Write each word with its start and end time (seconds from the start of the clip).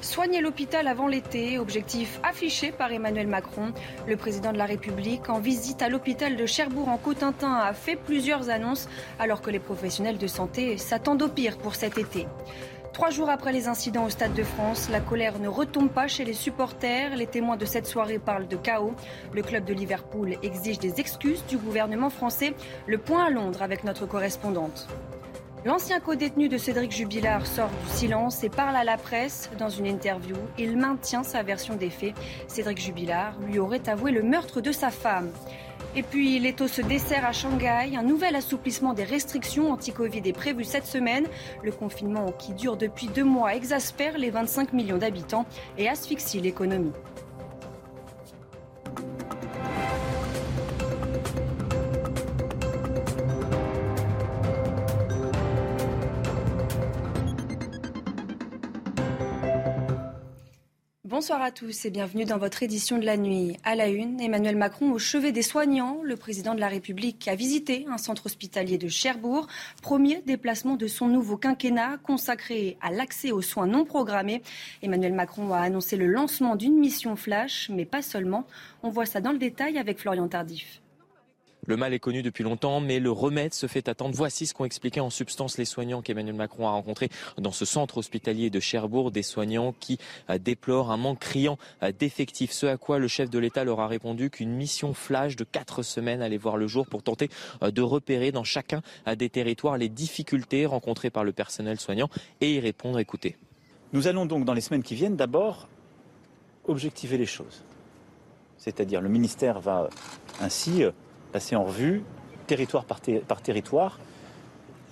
Soigner 0.00 0.40
l'hôpital 0.40 0.86
avant 0.86 1.08
l'été, 1.08 1.58
objectif 1.58 2.20
affiché 2.22 2.70
par 2.70 2.92
Emmanuel 2.92 3.26
Macron. 3.26 3.72
Le 4.06 4.16
président 4.16 4.52
de 4.52 4.58
la 4.58 4.64
République, 4.64 5.28
en 5.28 5.40
visite 5.40 5.82
à 5.82 5.88
l'hôpital 5.88 6.36
de 6.36 6.46
Cherbourg 6.46 6.88
en 6.88 6.98
Cotentin, 6.98 7.54
a 7.54 7.72
fait 7.72 7.96
plusieurs 7.96 8.48
annonces 8.48 8.88
alors 9.18 9.40
que 9.40 9.50
les 9.50 9.58
professionnels 9.58 10.16
de 10.16 10.26
santé 10.28 10.78
s'attendent 10.78 11.22
au 11.22 11.28
pire 11.28 11.58
pour 11.58 11.74
cet 11.74 11.98
été. 11.98 12.26
Trois 12.92 13.10
jours 13.10 13.28
après 13.28 13.52
les 13.52 13.66
incidents 13.66 14.06
au 14.06 14.10
Stade 14.10 14.34
de 14.34 14.44
France, 14.44 14.88
la 14.90 15.00
colère 15.00 15.40
ne 15.40 15.48
retombe 15.48 15.90
pas 15.90 16.06
chez 16.06 16.24
les 16.24 16.32
supporters. 16.32 17.16
Les 17.16 17.26
témoins 17.26 17.56
de 17.56 17.64
cette 17.64 17.86
soirée 17.86 18.18
parlent 18.18 18.48
de 18.48 18.56
chaos. 18.56 18.94
Le 19.32 19.42
club 19.42 19.64
de 19.64 19.74
Liverpool 19.74 20.36
exige 20.42 20.78
des 20.78 21.00
excuses 21.00 21.44
du 21.46 21.58
gouvernement 21.58 22.10
français. 22.10 22.54
Le 22.86 22.98
point 22.98 23.26
à 23.26 23.30
Londres 23.30 23.62
avec 23.62 23.84
notre 23.84 24.06
correspondante. 24.06 24.88
L'ancien 25.64 25.98
co-détenu 25.98 26.48
de 26.48 26.56
Cédric 26.56 26.92
Jubilard 26.92 27.44
sort 27.44 27.68
du 27.68 27.90
silence 27.90 28.44
et 28.44 28.48
parle 28.48 28.76
à 28.76 28.84
la 28.84 28.96
presse. 28.96 29.50
Dans 29.58 29.68
une 29.68 29.86
interview, 29.86 30.36
il 30.56 30.76
maintient 30.76 31.24
sa 31.24 31.42
version 31.42 31.74
des 31.74 31.90
faits. 31.90 32.14
Cédric 32.46 32.78
Jubilard 32.78 33.34
lui 33.40 33.58
aurait 33.58 33.88
avoué 33.88 34.12
le 34.12 34.22
meurtre 34.22 34.60
de 34.60 34.70
sa 34.70 34.90
femme. 34.90 35.30
Et 35.96 36.04
puis 36.04 36.38
l'étau 36.38 36.68
se 36.68 36.80
dessert 36.80 37.26
à 37.26 37.32
Shanghai. 37.32 37.96
Un 37.96 38.04
nouvel 38.04 38.36
assouplissement 38.36 38.94
des 38.94 39.02
restrictions 39.02 39.72
anti-Covid 39.72 40.22
est 40.24 40.32
prévu 40.32 40.62
cette 40.62 40.86
semaine. 40.86 41.26
Le 41.64 41.72
confinement 41.72 42.30
qui 42.30 42.52
dure 42.52 42.76
depuis 42.76 43.08
deux 43.08 43.24
mois 43.24 43.56
exaspère 43.56 44.16
les 44.16 44.30
25 44.30 44.72
millions 44.72 44.98
d'habitants 44.98 45.44
et 45.76 45.88
asphyxie 45.88 46.40
l'économie. 46.40 46.92
Bonsoir 61.18 61.42
à 61.42 61.50
tous 61.50 61.84
et 61.84 61.90
bienvenue 61.90 62.26
dans 62.26 62.38
votre 62.38 62.62
édition 62.62 62.96
de 62.96 63.04
la 63.04 63.16
nuit. 63.16 63.56
À 63.64 63.74
la 63.74 63.88
une, 63.88 64.20
Emmanuel 64.20 64.54
Macron 64.54 64.92
au 64.92 65.00
chevet 65.00 65.32
des 65.32 65.42
soignants. 65.42 65.98
Le 66.04 66.14
président 66.14 66.54
de 66.54 66.60
la 66.60 66.68
République 66.68 67.26
a 67.26 67.34
visité 67.34 67.86
un 67.90 67.98
centre 67.98 68.26
hospitalier 68.26 68.78
de 68.78 68.86
Cherbourg. 68.86 69.48
Premier 69.82 70.22
déplacement 70.24 70.76
de 70.76 70.86
son 70.86 71.08
nouveau 71.08 71.36
quinquennat 71.36 71.98
consacré 72.04 72.78
à 72.80 72.92
l'accès 72.92 73.32
aux 73.32 73.42
soins 73.42 73.66
non 73.66 73.84
programmés. 73.84 74.44
Emmanuel 74.80 75.12
Macron 75.12 75.52
a 75.52 75.58
annoncé 75.58 75.96
le 75.96 76.06
lancement 76.06 76.54
d'une 76.54 76.78
mission 76.78 77.16
flash, 77.16 77.68
mais 77.68 77.84
pas 77.84 78.00
seulement. 78.00 78.46
On 78.84 78.88
voit 78.88 79.04
ça 79.04 79.20
dans 79.20 79.32
le 79.32 79.38
détail 79.38 79.76
avec 79.76 79.98
Florian 79.98 80.28
Tardif. 80.28 80.80
Le 81.68 81.76
mal 81.76 81.92
est 81.92 81.98
connu 81.98 82.22
depuis 82.22 82.44
longtemps, 82.44 82.80
mais 82.80 82.98
le 82.98 83.10
remède 83.10 83.52
se 83.52 83.66
fait 83.66 83.90
attendre. 83.90 84.14
Voici 84.14 84.46
ce 84.46 84.54
qu'ont 84.54 84.64
expliqué 84.64 85.00
en 85.00 85.10
substance 85.10 85.58
les 85.58 85.66
soignants 85.66 86.00
qu'Emmanuel 86.00 86.34
Macron 86.34 86.66
a 86.66 86.70
rencontrés 86.70 87.10
dans 87.36 87.52
ce 87.52 87.66
centre 87.66 87.98
hospitalier 87.98 88.48
de 88.48 88.58
Cherbourg, 88.58 89.10
des 89.10 89.22
soignants 89.22 89.74
qui 89.78 89.98
euh, 90.30 90.38
déplorent 90.38 90.90
un 90.90 90.96
manque 90.96 91.18
criant 91.18 91.58
euh, 91.82 91.92
d'effectifs. 91.92 92.52
Ce 92.52 92.64
à 92.64 92.78
quoi 92.78 92.98
le 92.98 93.06
chef 93.06 93.28
de 93.28 93.38
l'État 93.38 93.64
leur 93.64 93.80
a 93.80 93.86
répondu 93.86 94.30
qu'une 94.30 94.52
mission 94.52 94.94
flash 94.94 95.36
de 95.36 95.44
quatre 95.44 95.82
semaines 95.82 96.22
allait 96.22 96.38
voir 96.38 96.56
le 96.56 96.68
jour 96.68 96.86
pour 96.86 97.02
tenter 97.02 97.28
euh, 97.62 97.70
de 97.70 97.82
repérer 97.82 98.32
dans 98.32 98.44
chacun 98.44 98.80
des 99.18 99.28
territoires 99.28 99.76
les 99.76 99.90
difficultés 99.90 100.64
rencontrées 100.64 101.10
par 101.10 101.22
le 101.22 101.32
personnel 101.32 101.78
soignant 101.78 102.08
et 102.40 102.54
y 102.54 102.60
répondre. 102.60 102.98
Écoutez. 102.98 103.36
Nous 103.92 104.06
allons 104.06 104.24
donc 104.24 104.46
dans 104.46 104.54
les 104.54 104.62
semaines 104.62 104.82
qui 104.82 104.94
viennent 104.94 105.16
d'abord 105.16 105.68
objectiver 106.66 107.18
les 107.18 107.26
choses. 107.26 107.62
C'est-à-dire 108.56 109.02
le 109.02 109.10
ministère 109.10 109.60
va 109.60 109.90
ainsi 110.40 110.84
passer 111.32 111.56
en 111.56 111.64
revue, 111.64 112.02
territoire 112.46 112.84
par, 112.84 113.00
territoire, 113.42 113.98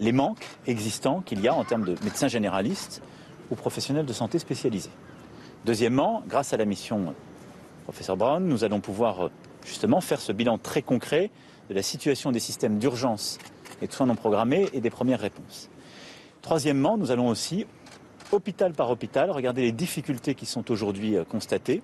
les 0.00 0.12
manques 0.12 0.46
existants 0.66 1.22
qu'il 1.24 1.40
y 1.40 1.48
a 1.48 1.54
en 1.54 1.64
termes 1.64 1.84
de 1.84 1.94
médecins 2.04 2.28
généralistes 2.28 3.02
ou 3.50 3.54
professionnels 3.54 4.06
de 4.06 4.12
santé 4.12 4.38
spécialisés. 4.38 4.90
Deuxièmement, 5.64 6.22
grâce 6.28 6.52
à 6.52 6.56
la 6.56 6.64
mission 6.64 7.14
professeur 7.84 8.16
Brown, 8.16 8.46
nous 8.46 8.64
allons 8.64 8.80
pouvoir 8.80 9.30
justement 9.64 10.00
faire 10.00 10.20
ce 10.20 10.32
bilan 10.32 10.58
très 10.58 10.82
concret 10.82 11.30
de 11.68 11.74
la 11.74 11.82
situation 11.82 12.30
des 12.30 12.40
systèmes 12.40 12.78
d'urgence 12.78 13.38
et 13.82 13.86
de 13.86 13.92
soins 13.92 14.06
non 14.06 14.14
programmés 14.14 14.68
et 14.72 14.80
des 14.80 14.90
premières 14.90 15.20
réponses. 15.20 15.68
Troisièmement, 16.42 16.96
nous 16.96 17.10
allons 17.10 17.28
aussi, 17.28 17.66
hôpital 18.32 18.72
par 18.72 18.90
hôpital, 18.90 19.30
regarder 19.30 19.62
les 19.62 19.72
difficultés 19.72 20.34
qui 20.34 20.46
sont 20.46 20.70
aujourd'hui 20.70 21.16
euh, 21.16 21.24
constatées. 21.24 21.82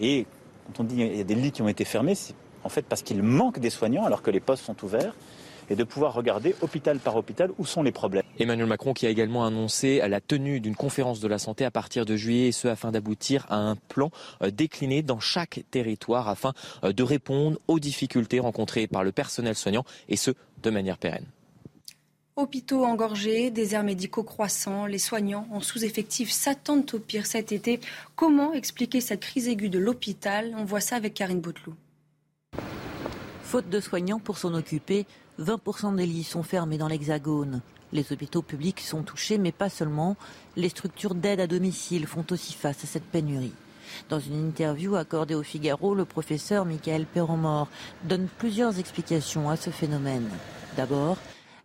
Et 0.00 0.26
quand 0.66 0.80
on 0.80 0.84
dit 0.84 0.96
qu'il 0.96 1.16
y 1.16 1.20
a 1.20 1.24
des 1.24 1.34
lits 1.34 1.52
qui 1.52 1.62
ont 1.62 1.68
été 1.68 1.84
fermés, 1.84 2.14
en 2.66 2.68
fait 2.68 2.84
parce 2.84 3.02
qu'il 3.02 3.22
manque 3.22 3.58
des 3.58 3.70
soignants 3.70 4.04
alors 4.04 4.20
que 4.22 4.30
les 4.30 4.40
postes 4.40 4.64
sont 4.64 4.84
ouverts 4.84 5.14
et 5.70 5.76
de 5.76 5.84
pouvoir 5.84 6.14
regarder 6.14 6.54
hôpital 6.60 6.98
par 6.98 7.16
hôpital 7.16 7.50
où 7.58 7.66
sont 7.66 7.82
les 7.82 7.92
problèmes. 7.92 8.24
Emmanuel 8.38 8.66
Macron 8.66 8.92
qui 8.92 9.06
a 9.06 9.10
également 9.10 9.44
annoncé 9.46 10.00
la 10.06 10.20
tenue 10.20 10.60
d'une 10.60 10.76
conférence 10.76 11.20
de 11.20 11.28
la 11.28 11.38
santé 11.38 11.64
à 11.64 11.70
partir 11.70 12.04
de 12.04 12.16
juillet, 12.16 12.48
et 12.48 12.52
ce 12.52 12.68
afin 12.68 12.92
d'aboutir 12.92 13.46
à 13.48 13.56
un 13.56 13.76
plan 13.76 14.10
euh, 14.42 14.50
décliné 14.50 15.02
dans 15.02 15.20
chaque 15.20 15.64
territoire 15.70 16.28
afin 16.28 16.52
euh, 16.84 16.92
de 16.92 17.02
répondre 17.02 17.58
aux 17.68 17.78
difficultés 17.80 18.40
rencontrées 18.40 18.86
par 18.86 19.04
le 19.04 19.12
personnel 19.12 19.54
soignant 19.54 19.84
et 20.08 20.16
ce 20.16 20.32
de 20.62 20.70
manière 20.70 20.98
pérenne. 20.98 21.26
Hôpitaux 22.36 22.84
engorgés, 22.84 23.50
déserts 23.50 23.82
médicaux 23.82 24.22
croissants, 24.22 24.84
les 24.84 24.98
soignants 24.98 25.48
en 25.50 25.60
sous-effectif 25.60 26.30
s'attendent 26.30 26.84
au 26.92 26.98
pire 26.98 27.24
cet 27.24 27.50
été. 27.50 27.80
Comment 28.14 28.52
expliquer 28.52 29.00
cette 29.00 29.20
crise 29.20 29.48
aiguë 29.48 29.70
de 29.70 29.78
l'hôpital? 29.78 30.54
On 30.58 30.64
voit 30.64 30.82
ça 30.82 30.96
avec 30.96 31.14
Karine 31.14 31.40
Bouteloup. 31.40 31.74
Faute 33.46 33.68
de 33.68 33.78
soignants 33.78 34.18
pour 34.18 34.38
s'en 34.38 34.54
occuper, 34.54 35.06
20% 35.40 35.94
des 35.94 36.04
lits 36.04 36.24
sont 36.24 36.42
fermés 36.42 36.78
dans 36.78 36.88
l'Hexagone. 36.88 37.60
Les 37.92 38.12
hôpitaux 38.12 38.42
publics 38.42 38.80
sont 38.80 39.04
touchés, 39.04 39.38
mais 39.38 39.52
pas 39.52 39.68
seulement. 39.68 40.16
Les 40.56 40.68
structures 40.68 41.14
d'aide 41.14 41.38
à 41.38 41.46
domicile 41.46 42.08
font 42.08 42.24
aussi 42.32 42.54
face 42.54 42.82
à 42.82 42.88
cette 42.88 43.04
pénurie. 43.04 43.54
Dans 44.08 44.18
une 44.18 44.48
interview 44.48 44.96
accordée 44.96 45.36
au 45.36 45.44
Figaro, 45.44 45.94
le 45.94 46.04
professeur 46.04 46.64
Michael 46.64 47.06
Perromort 47.06 47.68
donne 48.02 48.26
plusieurs 48.36 48.80
explications 48.80 49.48
à 49.48 49.54
ce 49.54 49.70
phénomène. 49.70 50.28
D'abord, 50.76 51.16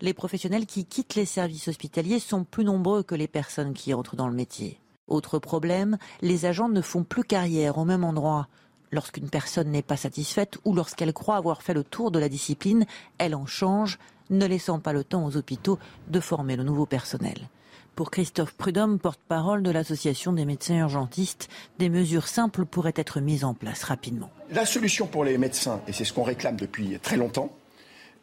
les 0.01 0.13
professionnels 0.13 0.67
qui 0.67 0.85
quittent 0.85 1.15
les 1.15 1.25
services 1.25 1.67
hospitaliers 1.67 2.19
sont 2.19 2.43
plus 2.43 2.63
nombreux 2.63 3.01
que 3.01 3.15
les 3.15 3.27
personnes 3.27 3.73
qui 3.73 3.95
entrent 3.95 4.15
dans 4.15 4.27
le 4.27 4.35
métier. 4.35 4.79
Autre 5.07 5.39
problème, 5.39 5.97
les 6.21 6.45
agents 6.45 6.69
ne 6.69 6.81
font 6.81 7.03
plus 7.03 7.23
carrière 7.23 7.79
au 7.79 7.85
même 7.85 8.03
endroit. 8.03 8.47
Lorsqu'une 8.91 9.29
personne 9.29 9.71
n'est 9.71 9.81
pas 9.81 9.95
satisfaite 9.95 10.57
ou 10.65 10.73
lorsqu'elle 10.73 11.13
croit 11.13 11.37
avoir 11.37 11.63
fait 11.63 11.73
le 11.73 11.83
tour 11.83 12.11
de 12.11 12.19
la 12.19 12.27
discipline, 12.27 12.85
elle 13.17 13.35
en 13.35 13.45
change, 13.45 13.99
ne 14.29 14.45
laissant 14.45 14.79
pas 14.79 14.91
le 14.91 15.05
temps 15.05 15.25
aux 15.25 15.37
hôpitaux 15.37 15.79
de 16.09 16.19
former 16.19 16.57
le 16.57 16.63
nouveau 16.63 16.85
personnel. 16.85 17.49
Pour 17.95 18.11
Christophe 18.11 18.53
Prudhomme, 18.53 18.99
porte-parole 18.99 19.63
de 19.63 19.71
l'Association 19.71 20.33
des 20.33 20.45
médecins 20.45 20.79
urgentistes, 20.79 21.49
des 21.79 21.89
mesures 21.89 22.27
simples 22.27 22.65
pourraient 22.65 22.93
être 22.95 23.21
mises 23.21 23.43
en 23.43 23.53
place 23.53 23.83
rapidement. 23.83 24.29
La 24.49 24.65
solution 24.65 25.07
pour 25.07 25.23
les 25.23 25.37
médecins, 25.37 25.81
et 25.87 25.93
c'est 25.93 26.05
ce 26.05 26.13
qu'on 26.13 26.23
réclame 26.23 26.55
depuis 26.55 26.97
très 26.99 27.17
longtemps, 27.17 27.53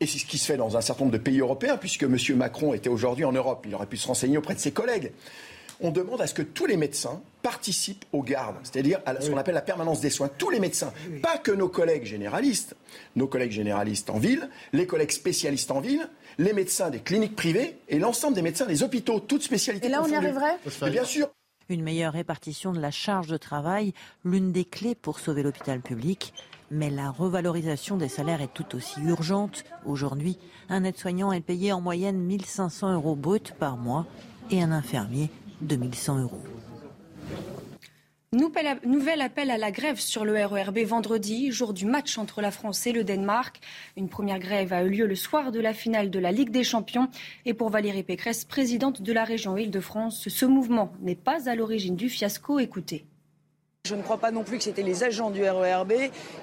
et 0.00 0.06
c'est 0.06 0.19
ce 0.19 0.27
qui 0.27 0.39
se 0.39 0.47
fait 0.47 0.56
dans 0.56 0.77
un 0.77 0.81
certain 0.81 1.05
nombre 1.05 1.17
de 1.17 1.23
pays 1.23 1.41
européens, 1.41 1.77
puisque 1.77 2.05
M. 2.05 2.17
Macron 2.37 2.73
était 2.75 2.89
aujourd'hui 2.89 3.25
en 3.25 3.33
Europe, 3.33 3.65
il 3.67 3.75
aurait 3.75 3.87
pu 3.87 3.97
se 3.97 4.06
renseigner 4.06 4.39
auprès 4.39 4.55
de 4.55 4.61
ses 4.61 4.73
collègues 4.73 5.12
on 5.81 5.91
demande 5.91 6.21
à 6.21 6.26
ce 6.26 6.35
que 6.35 6.43
tous 6.43 6.67
les 6.67 6.76
médecins 6.76 7.21
participent 7.49 8.05
aux 8.12 8.23
gardes, 8.23 8.56
c'est-à-dire 8.62 9.00
à 9.06 9.19
ce 9.19 9.31
qu'on 9.31 9.39
appelle 9.39 9.55
la 9.55 9.62
permanence 9.62 10.03
des 10.03 10.11
soins. 10.11 10.29
Tous 10.29 10.50
les 10.50 10.61
médecins, 10.61 10.93
pas 11.23 11.39
que 11.39 11.50
nos 11.50 11.71
collègues 11.71 12.05
généralistes, 12.05 12.77
nos 13.17 13.27
collègues 13.27 13.53
généralistes 13.53 14.11
en 14.11 14.19
ville, 14.19 14.50
les 14.75 14.87
collègues 14.87 15.12
spécialistes 15.12 15.71
en 15.71 15.81
ville, 15.81 16.11
les 16.37 16.53
médecins 16.53 16.91
des 16.91 16.99
cliniques 16.99 17.35
privées 17.35 17.79
et 17.89 17.99
l'ensemble 17.99 18.35
des 18.35 18.43
médecins 18.43 18.67
des 18.67 18.83
hôpitaux, 18.83 19.21
toutes 19.21 19.43
spécialités. 19.43 19.87
Et 19.87 19.91
là, 19.91 20.03
on 20.05 20.09
y 20.09 20.15
arriverait 20.15 20.59
Bien 20.91 21.05
sûr. 21.05 21.29
Une 21.71 21.83
meilleure 21.83 22.12
répartition 22.12 22.73
de 22.73 22.81
la 22.81 22.91
charge 22.91 23.29
de 23.29 23.39
travail, 23.39 23.95
l'une 24.25 24.53
des 24.53 24.67
clés 24.67 24.95
pour 24.95 25.19
sauver 25.19 25.43
l'hôpital 25.43 25.81
public. 25.81 26.35
Mais 26.71 26.91
la 26.91 27.11
revalorisation 27.11 27.97
des 27.97 28.09
salaires 28.09 28.43
est 28.43 28.53
tout 28.53 28.77
aussi 28.77 29.00
urgente. 29.00 29.65
Aujourd'hui, 29.87 30.37
un 30.69 30.85
aide-soignant 30.85 31.33
est 31.33 31.41
payé 31.41 31.73
en 31.73 31.81
moyenne 31.81 32.19
1500 32.19 32.93
euros 32.93 33.17
brut 33.17 33.55
par 33.59 33.79
mois 33.79 34.05
et 34.50 34.62
un 34.62 34.71
infirmier 34.71 35.31
2100 35.62 36.19
euros. 36.19 36.43
Nouvel 38.30 39.22
appel 39.22 39.50
à 39.50 39.56
la 39.56 39.70
grève 39.70 39.98
sur 39.98 40.26
le 40.26 40.44
RERB 40.44 40.80
vendredi, 40.80 41.50
jour 41.50 41.72
du 41.72 41.86
match 41.86 42.19
entre 42.19 42.42
la 42.42 42.50
France 42.50 42.86
et 42.86 42.92
le 42.92 43.02
Danemark. 43.02 43.58
Une 43.96 44.10
première 44.10 44.38
grève 44.38 44.75
a 44.75 44.82
eu 44.82 44.90
lieu 44.90 45.06
le 45.06 45.14
soir 45.14 45.50
de 45.50 45.60
la 45.60 45.72
finale 45.72 46.10
de 46.10 46.19
la 46.19 46.30
Ligue 46.30 46.50
des 46.50 46.62
Champions. 46.62 47.08
Et 47.46 47.54
pour 47.54 47.70
Valérie 47.70 48.02
Pécresse, 48.02 48.44
présidente 48.44 49.00
de 49.00 49.12
la 49.14 49.25
région 49.25 49.56
Île-de-France, 49.56 50.28
ce 50.28 50.44
mouvement 50.44 50.92
n'est 51.00 51.14
pas 51.14 51.48
à 51.48 51.54
l'origine 51.54 51.96
du 51.96 52.10
fiasco. 52.10 52.58
Écoutez. 52.58 53.06
Je 53.88 53.94
ne 53.94 54.02
crois 54.02 54.19
pas 54.19 54.32
non 54.32 54.44
plus 54.44 54.58
que 54.58 54.64
c'était 54.64 54.82
les 54.82 55.02
agents 55.02 55.30
du 55.30 55.42
RERB 55.42 55.94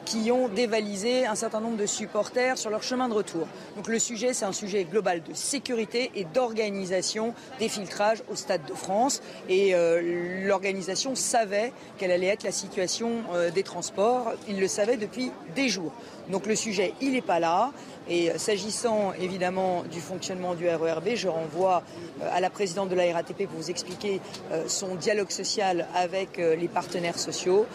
qui 0.03 0.31
ont 0.31 0.47
dévalisé 0.47 1.27
un 1.27 1.35
certain 1.35 1.59
nombre 1.59 1.77
de 1.77 1.85
supporters 1.85 2.57
sur 2.57 2.71
leur 2.71 2.81
chemin 2.81 3.07
de 3.07 3.13
retour. 3.13 3.45
Donc 3.75 3.87
le 3.87 3.99
sujet, 3.99 4.33
c'est 4.33 4.45
un 4.45 4.51
sujet 4.51 4.83
global 4.83 5.21
de 5.21 5.31
sécurité 5.35 6.09
et 6.15 6.23
d'organisation 6.23 7.35
des 7.59 7.69
filtrages 7.69 8.23
au 8.31 8.35
Stade 8.35 8.65
de 8.65 8.73
France. 8.73 9.21
Et 9.47 9.75
euh, 9.75 10.47
l'organisation 10.47 11.13
savait 11.13 11.71
quelle 11.99 12.09
allait 12.09 12.25
être 12.25 12.41
la 12.41 12.51
situation 12.51 13.11
euh, 13.35 13.51
des 13.51 13.61
transports. 13.61 14.33
Il 14.47 14.59
le 14.59 14.67
savait 14.67 14.97
depuis 14.97 15.31
des 15.55 15.69
jours. 15.69 15.93
Donc 16.29 16.45
le 16.45 16.55
sujet, 16.55 16.93
il 17.01 17.13
n'est 17.13 17.21
pas 17.21 17.39
là. 17.39 17.71
Et 18.07 18.29
euh, 18.29 18.37
s'agissant 18.37 19.13
évidemment 19.19 19.83
du 19.91 19.99
fonctionnement 19.99 20.53
du 20.53 20.67
RERB, 20.67 21.15
je 21.15 21.27
renvoie 21.27 21.83
euh, 22.21 22.29
à 22.31 22.39
la 22.39 22.49
présidente 22.49 22.89
de 22.89 22.95
la 22.95 23.11
RATP 23.13 23.47
pour 23.47 23.57
vous 23.57 23.71
expliquer 23.71 24.21
euh, 24.51 24.63
son 24.67 24.95
dialogue 24.95 25.31
social 25.31 25.87
avec 25.95 26.37
les 26.37 26.67
partenaires 26.67 27.17
sociaux. 27.17 27.65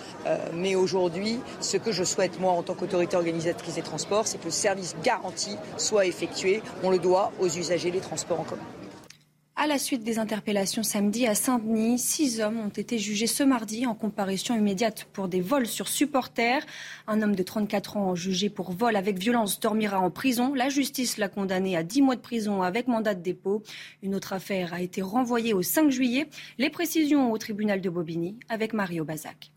Mais 0.55 0.75
aujourd'hui, 0.75 1.41
ce 1.61 1.77
que 1.77 1.93
je 1.93 2.05
souhaite, 2.05 2.39
moi, 2.41 2.53
en 2.53 2.63
tant 2.63 2.75
qu'autorité 2.75 3.17
organisatrice 3.17 3.75
des 3.75 3.83
transports, 3.83 4.27
c'est 4.27 4.39
que 4.39 4.47
le 4.47 4.51
service 4.51 4.95
garanti 5.03 5.57
soit 5.77 6.07
effectué. 6.07 6.63
On 6.83 6.91
le 6.91 6.99
doit 6.99 7.33
aux 7.41 7.49
usagers 7.49 7.91
des 7.91 8.01
transports 8.01 8.41
en 8.41 8.45
commun. 8.45 8.80
À 9.63 9.67
la 9.67 9.77
suite 9.77 10.03
des 10.05 10.19
interpellations 10.19 10.83
samedi 10.83 11.27
à 11.27 11.35
Saint-Denis, 11.35 11.99
six 11.99 12.41
hommes 12.41 12.59
ont 12.61 12.71
été 12.71 12.99
jugés 12.99 13.27
ce 13.27 13.43
mardi 13.43 13.85
en 13.85 13.95
comparution 13.95 14.57
immédiate 14.57 15.05
pour 15.13 15.29
des 15.29 15.43
vols 15.43 15.67
sur 15.67 15.87
supporters. 15.87 16.65
Un 17.07 17.21
homme 17.21 17.37
de 17.37 17.43
34 17.43 17.99
ans 17.99 18.15
jugé 18.15 18.49
pour 18.49 18.73
vol 18.73 18.97
avec 18.97 19.19
violence 19.19 19.61
dormira 19.61 20.01
en 20.01 20.11
prison. 20.11 20.55
La 20.55 20.71
justice 20.71 21.19
l'a 21.19 21.29
condamné 21.29 21.77
à 21.77 21.83
10 21.83 22.01
mois 22.01 22.17
de 22.17 22.23
prison 22.23 22.63
avec 22.63 22.89
mandat 22.89 23.15
de 23.15 23.21
dépôt. 23.21 23.63
Une 24.03 24.15
autre 24.15 24.33
affaire 24.33 24.73
a 24.73 24.81
été 24.81 25.03
renvoyée 25.03 25.53
au 25.53 25.61
5 25.61 25.91
juillet. 25.91 26.31
Les 26.57 26.71
précisions 26.71 27.31
au 27.31 27.37
tribunal 27.37 27.83
de 27.83 27.91
Bobigny 27.91 28.39
avec 28.49 28.73
Mario 28.73 29.05
Bazac. 29.05 29.53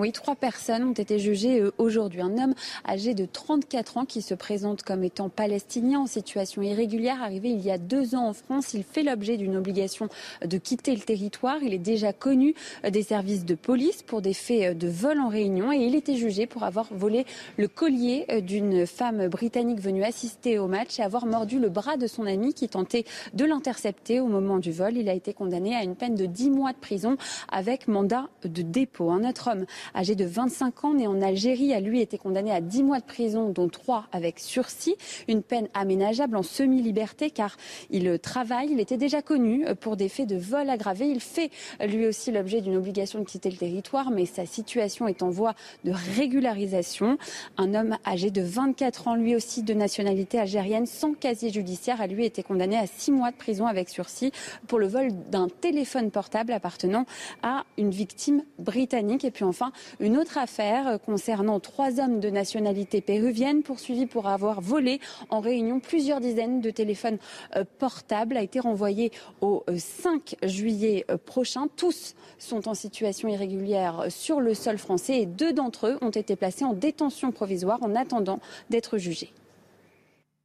Oui, 0.00 0.12
trois 0.12 0.34
personnes 0.34 0.82
ont 0.84 0.92
été 0.94 1.18
jugées 1.18 1.60
euh, 1.60 1.72
aujourd'hui. 1.76 2.22
Un 2.22 2.38
homme 2.38 2.54
âgé 2.88 3.12
de 3.12 3.26
34 3.26 3.98
ans 3.98 4.04
qui 4.06 4.22
se 4.22 4.32
présente 4.32 4.82
comme 4.82 5.04
étant 5.04 5.28
palestinien 5.28 6.00
en 6.00 6.06
situation 6.06 6.62
irrégulière, 6.62 7.22
arrivé 7.22 7.50
il 7.50 7.60
y 7.60 7.70
a 7.70 7.76
deux 7.76 8.14
ans 8.14 8.26
en 8.26 8.32
France. 8.32 8.72
Il 8.72 8.82
fait 8.82 9.02
l'objet 9.02 9.36
d'une 9.36 9.56
obligation 9.56 10.08
de 10.42 10.56
quitter 10.56 10.94
le 10.94 11.02
territoire. 11.02 11.58
Il 11.62 11.74
est 11.74 11.78
déjà 11.78 12.14
connu 12.14 12.54
euh, 12.86 12.88
des 12.88 13.02
services 13.02 13.44
de 13.44 13.54
police 13.54 14.02
pour 14.02 14.22
des 14.22 14.32
faits 14.32 14.70
euh, 14.70 14.74
de 14.74 14.88
vol 14.88 15.20
en 15.20 15.28
réunion 15.28 15.70
et 15.70 15.76
il 15.76 15.94
était 15.94 16.16
jugé 16.16 16.46
pour 16.46 16.62
avoir 16.62 16.86
volé 16.92 17.26
le 17.58 17.68
collier 17.68 18.24
d'une 18.40 18.86
femme 18.86 19.28
britannique 19.28 19.80
venue 19.80 20.02
assister 20.02 20.58
au 20.58 20.66
match 20.66 20.98
et 20.98 21.02
avoir 21.02 21.26
mordu 21.26 21.58
le 21.58 21.68
bras 21.68 21.98
de 21.98 22.06
son 22.06 22.24
ami 22.24 22.54
qui 22.54 22.70
tentait 22.70 23.04
de 23.34 23.44
l'intercepter 23.44 24.18
au 24.18 24.28
moment 24.28 24.60
du 24.60 24.72
vol. 24.72 24.96
Il 24.96 25.10
a 25.10 25.14
été 25.14 25.34
condamné 25.34 25.76
à 25.76 25.82
une 25.82 25.94
peine 25.94 26.14
de 26.14 26.24
10 26.24 26.48
mois 26.48 26.72
de 26.72 26.78
prison 26.78 27.18
avec 27.52 27.86
mandat 27.86 28.28
de 28.44 28.62
dépôt. 28.62 29.10
Un 29.10 29.28
autre 29.28 29.50
homme 29.52 29.66
âgé 29.94 30.14
de 30.14 30.24
25 30.24 30.84
ans, 30.84 30.94
né 30.94 31.06
en 31.06 31.20
Algérie, 31.22 31.74
a 31.74 31.80
lui 31.80 32.00
été 32.00 32.18
condamné 32.18 32.52
à 32.52 32.60
10 32.60 32.82
mois 32.82 33.00
de 33.00 33.04
prison, 33.04 33.48
dont 33.48 33.68
3 33.68 34.06
avec 34.12 34.38
sursis. 34.38 34.96
Une 35.28 35.42
peine 35.42 35.68
aménageable 35.74 36.36
en 36.36 36.42
semi-liberté 36.42 37.30
car 37.30 37.56
il 37.90 38.18
travaille. 38.18 38.70
Il 38.72 38.80
était 38.80 38.96
déjà 38.96 39.22
connu 39.22 39.64
pour 39.80 39.96
des 39.96 40.08
faits 40.08 40.28
de 40.28 40.36
vol 40.36 40.68
aggravé. 40.68 41.08
Il 41.08 41.20
fait 41.20 41.50
lui 41.86 42.06
aussi 42.06 42.30
l'objet 42.32 42.60
d'une 42.60 42.76
obligation 42.76 43.18
de 43.18 43.24
quitter 43.24 43.50
le 43.50 43.56
territoire, 43.56 44.10
mais 44.10 44.26
sa 44.26 44.46
situation 44.46 45.08
est 45.08 45.22
en 45.22 45.30
voie 45.30 45.54
de 45.84 45.92
régularisation. 46.16 47.18
Un 47.56 47.74
homme 47.74 47.96
âgé 48.06 48.30
de 48.30 48.42
24 48.42 49.08
ans, 49.08 49.14
lui 49.14 49.34
aussi 49.34 49.62
de 49.62 49.74
nationalité 49.74 50.38
algérienne, 50.38 50.86
sans 50.86 51.14
casier 51.14 51.50
judiciaire, 51.50 52.00
a 52.00 52.06
lui 52.06 52.24
été 52.24 52.42
condamné 52.42 52.76
à 52.76 52.86
6 52.86 53.12
mois 53.12 53.30
de 53.30 53.36
prison 53.36 53.66
avec 53.66 53.88
sursis 53.88 54.32
pour 54.66 54.78
le 54.78 54.86
vol 54.86 55.08
d'un 55.30 55.48
téléphone 55.48 56.10
portable 56.10 56.52
appartenant 56.52 57.06
à 57.42 57.64
une 57.78 57.90
victime 57.90 58.44
britannique. 58.58 59.24
Et 59.24 59.30
puis 59.30 59.44
enfin, 59.44 59.72
une 59.98 60.16
autre 60.16 60.38
affaire 60.38 60.98
concernant 61.04 61.60
trois 61.60 62.00
hommes 62.00 62.20
de 62.20 62.30
nationalité 62.30 63.00
péruvienne 63.00 63.62
poursuivis 63.62 64.06
pour 64.06 64.28
avoir 64.28 64.60
volé 64.60 65.00
en 65.28 65.40
réunion 65.40 65.80
plusieurs 65.80 66.20
dizaines 66.20 66.60
de 66.60 66.70
téléphones 66.70 67.18
euh, 67.56 67.64
portables 67.78 68.36
a 68.36 68.42
été 68.42 68.60
renvoyée 68.60 69.12
au 69.40 69.64
5 69.74 70.36
euh, 70.42 70.48
juillet 70.48 71.04
euh, 71.10 71.16
prochain. 71.16 71.68
Tous 71.76 72.14
sont 72.38 72.68
en 72.68 72.74
situation 72.74 73.28
irrégulière 73.28 74.06
sur 74.08 74.40
le 74.40 74.54
sol 74.54 74.78
français 74.78 75.20
et 75.20 75.26
deux 75.26 75.52
d'entre 75.52 75.86
eux 75.86 75.98
ont 76.00 76.10
été 76.10 76.36
placés 76.36 76.64
en 76.64 76.74
détention 76.74 77.32
provisoire 77.32 77.78
en 77.82 77.94
attendant 77.94 78.40
d'être 78.70 78.98
jugés. 78.98 79.32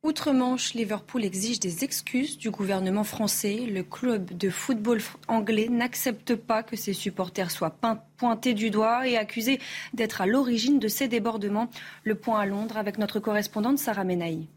Outre-Manche, 0.05 0.75
Liverpool 0.75 1.25
exige 1.25 1.59
des 1.59 1.83
excuses 1.83 2.37
du 2.37 2.51
gouvernement 2.51 3.03
français. 3.03 3.65
Le 3.67 3.81
club 3.81 4.37
de 4.37 4.51
football 4.51 5.01
anglais 5.27 5.67
n'accepte 5.67 6.35
pas 6.35 6.61
que 6.61 6.75
ses 6.75 6.93
supporters 6.93 7.49
soient 7.49 7.75
pointés 8.17 8.53
du 8.53 8.69
doigt 8.69 9.07
et 9.07 9.17
accusés 9.17 9.59
d'être 9.95 10.21
à 10.21 10.27
l'origine 10.27 10.77
de 10.77 10.87
ces 10.89 11.07
débordements. 11.07 11.71
Le 12.03 12.13
point 12.13 12.39
à 12.39 12.45
Londres 12.45 12.77
avec 12.77 12.99
notre 12.99 13.19
correspondante 13.19 13.79
Sarah 13.79 14.03
Menaï. 14.03 14.47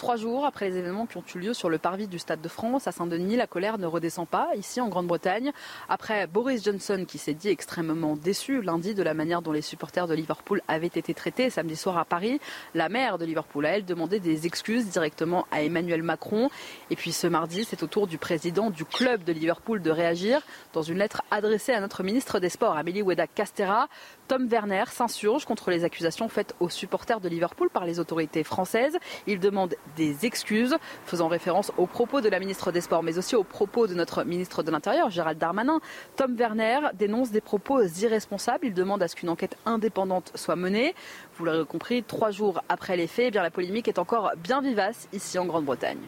Trois 0.00 0.16
jours 0.16 0.46
après 0.46 0.70
les 0.70 0.78
événements 0.78 1.04
qui 1.04 1.18
ont 1.18 1.24
eu 1.34 1.38
lieu 1.38 1.52
sur 1.52 1.68
le 1.68 1.76
parvis 1.76 2.08
du 2.08 2.18
Stade 2.18 2.40
de 2.40 2.48
France 2.48 2.86
à 2.86 2.90
Saint-Denis, 2.90 3.36
la 3.36 3.46
colère 3.46 3.76
ne 3.76 3.84
redescend 3.84 4.26
pas 4.26 4.48
ici 4.56 4.80
en 4.80 4.88
Grande-Bretagne. 4.88 5.52
Après 5.90 6.26
Boris 6.26 6.64
Johnson 6.64 7.04
qui 7.06 7.18
s'est 7.18 7.34
dit 7.34 7.50
extrêmement 7.50 8.16
déçu 8.16 8.62
lundi 8.62 8.94
de 8.94 9.02
la 9.02 9.12
manière 9.12 9.42
dont 9.42 9.52
les 9.52 9.60
supporters 9.60 10.06
de 10.06 10.14
Liverpool 10.14 10.62
avaient 10.68 10.86
été 10.86 11.12
traités 11.12 11.50
samedi 11.50 11.76
soir 11.76 11.98
à 11.98 12.06
Paris, 12.06 12.40
la 12.74 12.88
maire 12.88 13.18
de 13.18 13.26
Liverpool 13.26 13.66
a 13.66 13.76
elle 13.76 13.84
demandé 13.84 14.20
des 14.20 14.46
excuses 14.46 14.86
directement 14.86 15.46
à 15.50 15.62
Emmanuel 15.64 16.02
Macron. 16.02 16.48
Et 16.88 16.96
puis 16.96 17.12
ce 17.12 17.26
mardi, 17.26 17.64
c'est 17.64 17.82
au 17.82 17.86
tour 17.86 18.06
du 18.06 18.16
président 18.16 18.70
du 18.70 18.86
club 18.86 19.22
de 19.22 19.34
Liverpool 19.34 19.82
de 19.82 19.90
réagir 19.90 20.40
dans 20.72 20.80
une 20.80 20.96
lettre 20.96 21.20
adressée 21.30 21.74
à 21.74 21.80
notre 21.80 22.04
ministre 22.04 22.40
des 22.40 22.48
Sports, 22.48 22.78
Amélie 22.78 23.02
Weda 23.02 23.26
Castera. 23.26 23.88
Tom 24.28 24.46
Werner 24.46 24.84
s'insurge 24.90 25.44
contre 25.44 25.70
les 25.70 25.84
accusations 25.84 26.30
faites 26.30 26.54
aux 26.58 26.70
supporters 26.70 27.20
de 27.20 27.28
Liverpool 27.28 27.68
par 27.68 27.84
les 27.84 28.00
autorités 28.00 28.44
françaises. 28.44 28.96
Il 29.26 29.40
demande 29.40 29.74
des 29.96 30.26
excuses, 30.26 30.76
faisant 31.04 31.28
référence 31.28 31.72
aux 31.76 31.86
propos 31.86 32.20
de 32.20 32.28
la 32.28 32.38
ministre 32.38 32.72
des 32.72 32.80
Sports, 32.80 33.02
mais 33.02 33.18
aussi 33.18 33.36
aux 33.36 33.44
propos 33.44 33.86
de 33.86 33.94
notre 33.94 34.24
ministre 34.24 34.62
de 34.62 34.70
l'Intérieur, 34.70 35.10
Gérald 35.10 35.38
Darmanin. 35.38 35.80
Tom 36.16 36.34
Werner 36.36 36.80
dénonce 36.94 37.30
des 37.30 37.40
propos 37.40 37.82
irresponsables. 37.82 38.66
Il 38.66 38.74
demande 38.74 39.02
à 39.02 39.08
ce 39.08 39.16
qu'une 39.16 39.28
enquête 39.28 39.56
indépendante 39.66 40.32
soit 40.34 40.56
menée. 40.56 40.94
Vous 41.36 41.44
l'aurez 41.44 41.64
compris, 41.64 42.02
trois 42.02 42.30
jours 42.30 42.62
après 42.68 42.96
les 42.96 43.06
faits, 43.06 43.34
eh 43.34 43.38
la 43.38 43.50
polémique 43.50 43.88
est 43.88 43.98
encore 43.98 44.32
bien 44.36 44.60
vivace 44.60 45.08
ici 45.12 45.38
en 45.38 45.46
Grande-Bretagne. 45.46 46.00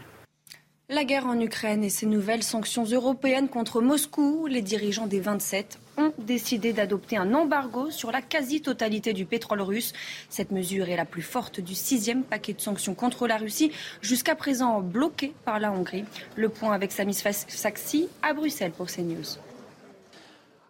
La 0.88 1.04
guerre 1.04 1.26
en 1.26 1.40
Ukraine 1.40 1.84
et 1.84 1.88
ses 1.88 2.06
nouvelles 2.06 2.42
sanctions 2.42 2.84
européennes 2.84 3.48
contre 3.48 3.80
Moscou, 3.80 4.46
les 4.46 4.62
dirigeants 4.62 5.06
des 5.06 5.20
27 5.20 5.78
ont 5.96 6.12
décidé 6.18 6.72
d'adopter 6.72 7.16
un 7.16 7.34
embargo 7.34 7.90
sur 7.90 8.10
la 8.12 8.22
quasi-totalité 8.22 9.12
du 9.12 9.26
pétrole 9.26 9.62
russe. 9.62 9.92
Cette 10.28 10.50
mesure 10.50 10.88
est 10.88 10.96
la 10.96 11.04
plus 11.04 11.22
forte 11.22 11.60
du 11.60 11.74
sixième 11.74 12.22
paquet 12.22 12.52
de 12.52 12.60
sanctions 12.60 12.94
contre 12.94 13.26
la 13.26 13.36
Russie, 13.36 13.72
jusqu'à 14.00 14.34
présent 14.34 14.80
bloqué 14.80 15.32
par 15.44 15.60
la 15.60 15.72
Hongrie. 15.72 16.04
Le 16.36 16.48
point 16.48 16.72
avec 16.72 16.92
Samis 16.92 17.14
Saxi 17.48 18.08
à 18.22 18.32
Bruxelles 18.32 18.72
pour 18.72 18.86
CNews. 18.86 19.38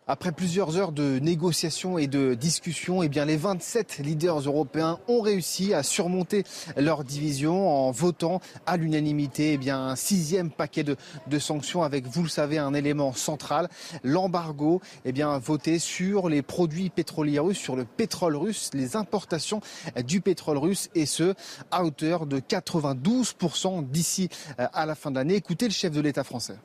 Après 0.09 0.33
plusieurs 0.33 0.77
heures 0.77 0.91
de 0.91 1.21
négociations 1.21 1.97
et 1.97 2.09
de 2.09 2.35
discussions, 2.35 3.05
eh 3.05 3.09
bien, 3.09 3.25
les 3.25 3.37
27 3.37 3.99
leaders 3.99 4.41
européens 4.41 4.99
ont 5.07 5.21
réussi 5.21 5.75
à 5.75 5.85
surmonter 5.85 6.43
leur 6.77 7.05
division 7.05 7.71
en 7.71 7.93
votant 7.93 8.41
à 8.67 8.77
l'unanimité 8.77 9.57
eh 9.63 9.71
un 9.71 9.95
sixième 9.95 10.51
paquet 10.51 10.83
de, 10.83 11.39
sanctions 11.39 11.85
avec, 11.85 12.09
vous 12.09 12.25
le 12.25 12.29
savez, 12.29 12.59
un 12.59 12.75
élément 12.75 13.13
central, 13.13 13.69
l'embargo 14.03 14.81
eh 15.05 15.13
voté 15.41 15.79
sur 15.79 16.29
les 16.29 16.43
produits 16.43 16.91
pétroliers 16.91 17.39
russes, 17.39 17.59
sur 17.59 17.77
le 17.77 17.85
pétrole 17.85 18.35
russe, 18.35 18.71
les 18.75 18.97
importations 18.97 19.61
du 20.05 20.21
pétrole 20.21 20.59
russe 20.59 20.91
et 20.97 21.07
ce, 21.07 21.35
à 21.71 21.85
hauteur 21.85 22.27
de 22.27 22.41
92% 22.41 23.89
d'ici 23.89 24.29
euh, 24.59 24.67
à 24.73 24.85
la 24.85 24.97
fin 24.97 25.13
de 25.13 25.17
l'année. 25.17 25.37
Écoutez 25.37 25.67
le 25.67 25.73
chef 25.73 25.93
de 25.93 26.01
l'État 26.01 26.25
français. 26.25 26.57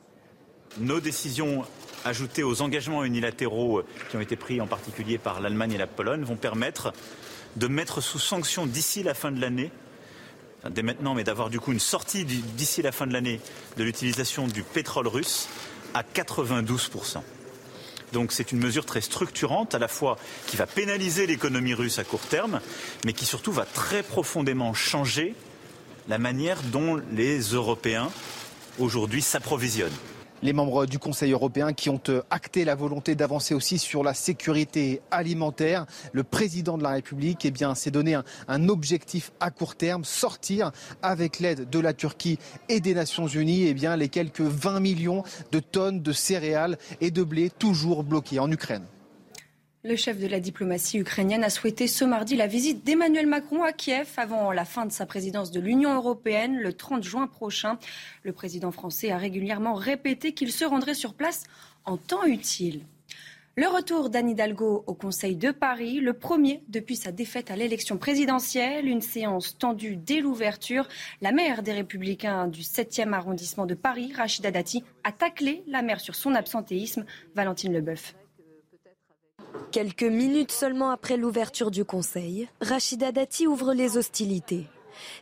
Nos 0.76 1.00
décisions 1.00 1.64
ajoutées 2.04 2.44
aux 2.44 2.62
engagements 2.62 3.02
unilatéraux 3.04 3.82
qui 4.10 4.16
ont 4.16 4.20
été 4.20 4.36
pris 4.36 4.60
en 4.60 4.66
particulier 4.66 5.18
par 5.18 5.40
l'Allemagne 5.40 5.72
et 5.72 5.78
la 5.78 5.86
Pologne 5.86 6.22
vont 6.22 6.36
permettre 6.36 6.92
de 7.56 7.66
mettre 7.66 8.00
sous 8.00 8.18
sanction 8.18 8.66
d'ici 8.66 9.02
la 9.02 9.14
fin 9.14 9.32
de 9.32 9.40
l'année 9.40 9.72
dès 10.70 10.82
maintenant, 10.82 11.14
mais 11.14 11.24
d'avoir 11.24 11.50
du 11.50 11.60
coup 11.60 11.72
une 11.72 11.80
sortie 11.80 12.24
d'ici 12.24 12.82
la 12.82 12.92
fin 12.92 13.06
de 13.06 13.12
l'année 13.12 13.40
de 13.76 13.84
l'utilisation 13.84 14.46
du 14.46 14.62
pétrole 14.62 15.08
russe 15.08 15.48
à 15.94 16.02
92%. 16.02 17.22
Donc 18.12 18.32
c'est 18.32 18.52
une 18.52 18.58
mesure 18.58 18.86
très 18.86 19.00
structurante, 19.00 19.74
à 19.74 19.78
la 19.78 19.88
fois 19.88 20.18
qui 20.46 20.56
va 20.56 20.66
pénaliser 20.66 21.26
l'économie 21.26 21.74
russe 21.74 21.98
à 21.98 22.04
court 22.04 22.20
terme, 22.20 22.60
mais 23.04 23.12
qui 23.12 23.26
surtout 23.26 23.52
va 23.52 23.64
très 23.64 24.02
profondément 24.02 24.74
changer 24.74 25.34
la 26.08 26.18
manière 26.18 26.62
dont 26.62 27.00
les 27.12 27.40
Européens 27.40 28.10
aujourd'hui 28.78 29.22
s'approvisionnent. 29.22 29.92
Les 30.40 30.52
membres 30.52 30.86
du 30.86 31.00
Conseil 31.00 31.32
européen 31.32 31.72
qui 31.72 31.90
ont 31.90 32.00
euh, 32.08 32.22
acté 32.30 32.64
la 32.64 32.76
volonté 32.76 33.16
d'avancer 33.16 33.54
aussi 33.54 33.76
sur 33.78 34.04
la 34.04 34.14
sécurité 34.14 35.00
alimentaire. 35.10 35.84
Le 36.12 36.22
président 36.22 36.78
de 36.78 36.84
la 36.84 36.90
République 36.90 37.44
eh 37.44 37.50
bien, 37.50 37.74
s'est 37.74 37.90
donné 37.90 38.14
un, 38.14 38.68
objectif 38.68 39.32
à 39.40 39.50
court 39.50 39.74
terme, 39.74 40.04
sortir 40.04 40.70
avec 41.02 41.40
l'aide 41.40 41.68
de 41.68 41.78
la 41.80 41.92
Turquie 41.92 42.38
et 42.68 42.80
des 42.80 42.94
Nations 42.94 43.26
Unies 43.26 43.64
eh 43.66 43.74
bien, 43.74 43.96
les 43.96 44.08
quelques 44.08 44.40
20 44.40 44.78
millions 44.78 45.24
de 45.50 45.58
tonnes 45.58 46.02
de 46.02 46.12
céréales 46.12 46.78
et 47.00 47.10
de 47.10 47.24
blé 47.24 47.50
toujours 47.50 48.04
bloqués 48.04 48.38
en 48.38 48.50
Ukraine. 48.50 48.84
Le 49.88 49.96
chef 49.96 50.18
de 50.18 50.26
la 50.26 50.38
diplomatie 50.38 50.98
ukrainienne 50.98 51.42
a 51.42 51.48
souhaité 51.48 51.86
ce 51.86 52.04
mardi 52.04 52.36
la 52.36 52.46
visite 52.46 52.84
d'Emmanuel 52.84 53.26
Macron 53.26 53.62
à 53.62 53.72
Kiev 53.72 54.06
avant 54.18 54.52
la 54.52 54.66
fin 54.66 54.84
de 54.84 54.92
sa 54.92 55.06
présidence 55.06 55.50
de 55.50 55.60
l'Union 55.60 55.94
européenne 55.94 56.58
le 56.58 56.74
30 56.74 57.02
juin 57.02 57.26
prochain. 57.26 57.78
Le 58.22 58.34
président 58.34 58.70
français 58.70 59.10
a 59.12 59.16
régulièrement 59.16 59.72
répété 59.72 60.34
qu'il 60.34 60.52
se 60.52 60.66
rendrait 60.66 60.92
sur 60.92 61.14
place 61.14 61.44
en 61.86 61.96
temps 61.96 62.26
utile. 62.26 62.82
Le 63.56 63.66
retour 63.66 64.10
d'Anne 64.10 64.28
Hidalgo 64.28 64.84
au 64.86 64.92
Conseil 64.92 65.36
de 65.36 65.52
Paris, 65.52 66.00
le 66.00 66.12
premier 66.12 66.62
depuis 66.68 66.96
sa 66.96 67.10
défaite 67.10 67.50
à 67.50 67.56
l'élection 67.56 67.96
présidentielle, 67.96 68.86
une 68.86 69.00
séance 69.00 69.56
tendue 69.56 69.96
dès 69.96 70.20
l'ouverture. 70.20 70.86
La 71.22 71.32
maire 71.32 71.62
des 71.62 71.72
Républicains 71.72 72.46
du 72.46 72.60
7e 72.60 73.14
arrondissement 73.14 73.64
de 73.64 73.74
Paris, 73.74 74.12
Rachida 74.14 74.50
Dati, 74.50 74.84
a 75.02 75.12
taclé 75.12 75.62
la 75.66 75.80
maire 75.80 76.00
sur 76.00 76.14
son 76.14 76.34
absentéisme. 76.34 77.06
Valentine 77.34 77.72
Leboeuf. 77.72 78.14
Quelques 79.72 80.02
minutes 80.02 80.52
seulement 80.52 80.90
après 80.90 81.16
l'ouverture 81.16 81.70
du 81.70 81.84
Conseil, 81.84 82.48
Rachida 82.60 83.12
Dati 83.12 83.46
ouvre 83.46 83.74
les 83.74 83.96
hostilités. 83.98 84.66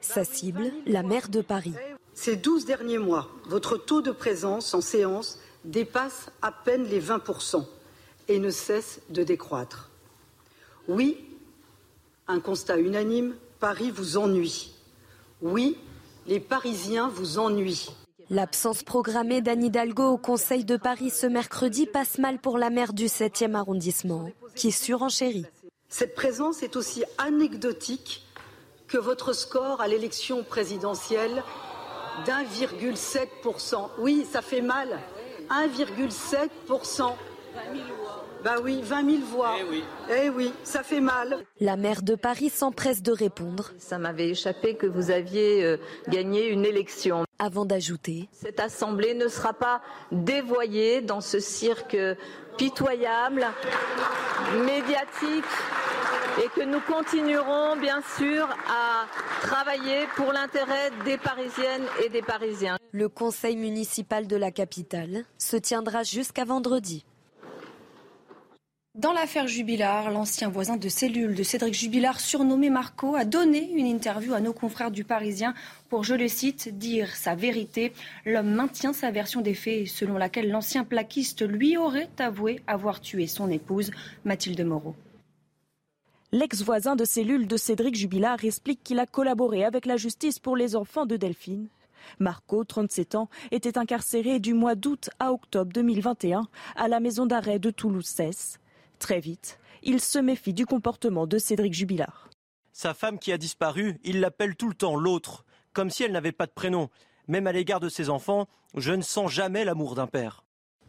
Sa 0.00 0.25
cible, 0.25 0.71
la 0.87 1.02
maire 1.02 1.28
de 1.28 1.40
Paris. 1.40 1.75
Ces 2.14 2.37
12 2.37 2.64
derniers 2.64 2.99
mois, 2.99 3.28
votre 3.47 3.76
taux 3.76 4.02
de 4.02 4.12
présence 4.12 4.73
en 4.73 4.81
séance 4.81 5.38
dépasse 5.64 6.31
à 6.43 6.52
peine 6.52 6.85
les 6.85 7.00
20% 7.00 7.64
et 8.28 8.38
ne 8.38 8.50
cesse 8.50 9.00
de 9.11 9.23
décroître. 9.23 9.90
Oui, 10.88 11.19
un 12.28 12.40
constat 12.40 12.78
unanime, 12.78 13.35
Paris 13.61 13.90
vous 13.90 14.16
ennuie. 14.16 14.73
Oui, 15.43 15.76
les 16.26 16.40
Parisiens 16.40 17.09
vous 17.09 17.38
ennuient. 17.38 17.90
L'absence 18.28 18.83
programmée 18.83 19.40
d'Anne 19.40 19.62
Hidalgo 19.62 20.09
au 20.09 20.18
Conseil 20.18 20.64
de 20.64 20.76
Paris 20.76 21.11
ce 21.11 21.28
mercredi 21.28 21.87
passe 21.87 22.18
mal 22.18 22.40
pour 22.40 22.59
la 22.59 22.71
maire 22.71 22.92
du 22.92 23.06
7e 23.06 23.54
arrondissement, 23.54 24.28
qui 24.56 24.73
surenchérit. 24.73 25.47
Cette 25.88 26.16
présence 26.16 26.64
est 26.64 26.75
aussi 26.75 27.04
anecdotique 27.18 28.26
que 28.88 28.99
votre 28.99 29.33
score 29.33 29.80
à 29.80 29.87
l'élection 29.87 30.42
présidentielle 30.42 31.45
d'1,7%. 32.25 33.90
Oui, 34.00 34.26
ça 34.28 34.42
fait 34.42 34.61
mal. 34.61 34.99
1,7%. 35.49 37.12
Bah 38.47 38.59
oui, 38.62 38.81
20 38.81 39.11
000 39.11 39.23
voix. 39.25 39.57
Eh 39.59 39.65
oui. 39.69 39.85
Eh 40.09 40.31
oui, 40.31 40.53
ça 40.62 40.85
fait 40.85 41.00
mal. 41.00 41.45
La 41.59 41.76
maire 41.76 42.03
de 42.03 42.15
Paris 42.15 42.49
s'empresse 42.49 43.03
de 43.03 43.11
répondre. 43.11 43.73
Ça 43.76 43.99
m'avait 43.99 44.29
échappé 44.29 44.76
que 44.76 44.87
vous 44.87 45.11
aviez 45.11 45.65
euh, 45.65 45.79
gagné 46.07 46.50
une 46.50 46.65
élection. 46.65 47.25
Avant 47.41 47.65
d'ajouter. 47.65 48.29
Cette 48.31 48.61
assemblée 48.61 49.15
ne 49.15 49.26
sera 49.26 49.53
pas 49.53 49.81
dévoyée 50.12 51.00
dans 51.00 51.21
ce 51.21 51.41
cirque 51.41 51.97
pitoyable, 52.57 53.49
médiatique, 54.65 55.45
et 56.41 56.49
que 56.55 56.65
nous 56.65 56.81
continuerons 56.83 57.76
bien 57.76 58.00
sûr 58.17 58.49
à 58.69 59.07
travailler 59.43 60.07
pour 60.15 60.33
l'intérêt 60.33 60.93
des 61.05 61.19
Parisiennes 61.19 61.87
et 62.05 62.11
des 62.11 62.23
Parisiens. 62.23 62.76
Le 62.93 63.09
conseil 63.09 63.57
municipal 63.57 64.29
de 64.29 64.37
la 64.37 64.53
capitale 64.53 65.25
se 65.37 65.57
tiendra 65.57 66.05
jusqu'à 66.05 66.45
vendredi. 66.45 67.05
Dans 68.97 69.12
l'affaire 69.12 69.47
Jubilard, 69.47 70.11
l'ancien 70.11 70.49
voisin 70.49 70.79
de 70.79 70.88
cellule 70.88 71.35
de 71.35 71.43
Cédric 71.43 71.75
Jubilard, 71.75 72.19
surnommé 72.19 72.71
Marco, 72.71 73.15
a 73.15 73.26
donné 73.26 73.71
une 73.73 73.85
interview 73.85 74.33
à 74.33 74.41
nos 74.41 74.55
confrères 74.55 74.91
du 74.91 75.05
Parisien 75.05 75.53
pour, 75.91 76.03
je 76.03 76.15
le 76.15 76.29
cite, 76.29 76.79
dire 76.79 77.15
sa 77.15 77.35
vérité. 77.35 77.93
L'homme 78.25 78.55
maintient 78.55 78.95
sa 78.95 79.11
version 79.11 79.43
des 79.43 79.53
faits 79.53 79.87
selon 79.87 80.17
laquelle 80.17 80.49
l'ancien 80.49 80.83
plaquiste 80.83 81.47
lui 81.47 81.76
aurait 81.76 82.09
avoué 82.19 82.62
avoir 82.67 83.03
tué 83.03 83.26
son 83.26 83.50
épouse, 83.50 83.91
Mathilde 84.25 84.65
Moreau. 84.65 84.95
L'ex-voisin 86.33 86.97
de 86.97 87.05
cellule 87.05 87.47
de 87.47 87.59
Cédric 87.59 87.97
Jubilard 87.97 88.43
explique 88.47 88.83
qu'il 88.83 88.99
a 88.99 89.05
collaboré 89.05 89.67
avec 89.67 89.85
la 89.85 89.99
justice 89.99 90.38
pour 90.38 90.57
les 90.57 90.75
enfants 90.75 91.05
de 91.05 91.19
Delphine. 91.19 91.69
Marco, 92.19 92.65
37 92.65 93.15
ans, 93.15 93.29
était 93.50 93.76
incarcéré 93.76 94.41
du 94.41 94.55
mois 94.55 94.75
d'août 94.75 95.11
à 95.19 95.35
octobre 95.35 95.71
2021 95.75 96.49
à 96.76 96.88
la 96.88 96.99
maison 96.99 97.26
d'arrêt 97.26 97.59
de 97.59 97.71
Toulouse-Cesse. 97.71 98.59
Très 98.99 99.21
vite, 99.21 99.59
il 99.83 100.00
se 100.00 100.19
méfie 100.19 100.55
du 100.55 100.67
comportement 100.67 101.26
de 101.26 101.38
Cédric 101.38 101.75
Jubilard. 101.75 102.31
Sa 102.73 102.95
femme 102.95 103.19
qui 103.19 103.33
a 103.33 103.38
disparu, 103.38 103.99
il 104.05 104.21
l'appelle 104.21 104.57
tout 104.57 104.69
le 104.69 104.75
temps 104.75 104.97
l'autre, 104.97 105.45
comme 105.73 105.91
si 105.91 106.03
elle 106.03 106.12
n'avait 106.12 106.33
pas 106.33 106.47
de 106.47 106.53
prénom. 106.53 106.91
Même 107.29 107.47
à 107.47 107.53
l'égard 107.53 107.81
de 107.81 107.88
ses 107.88 108.11
enfants, 108.11 108.49
je 108.75 108.93
ne 108.93 109.03
sens 109.03 109.31
jamais 109.31 109.65
l'amour 109.65 109.95
d'un 109.95 110.07
père. 110.07 110.45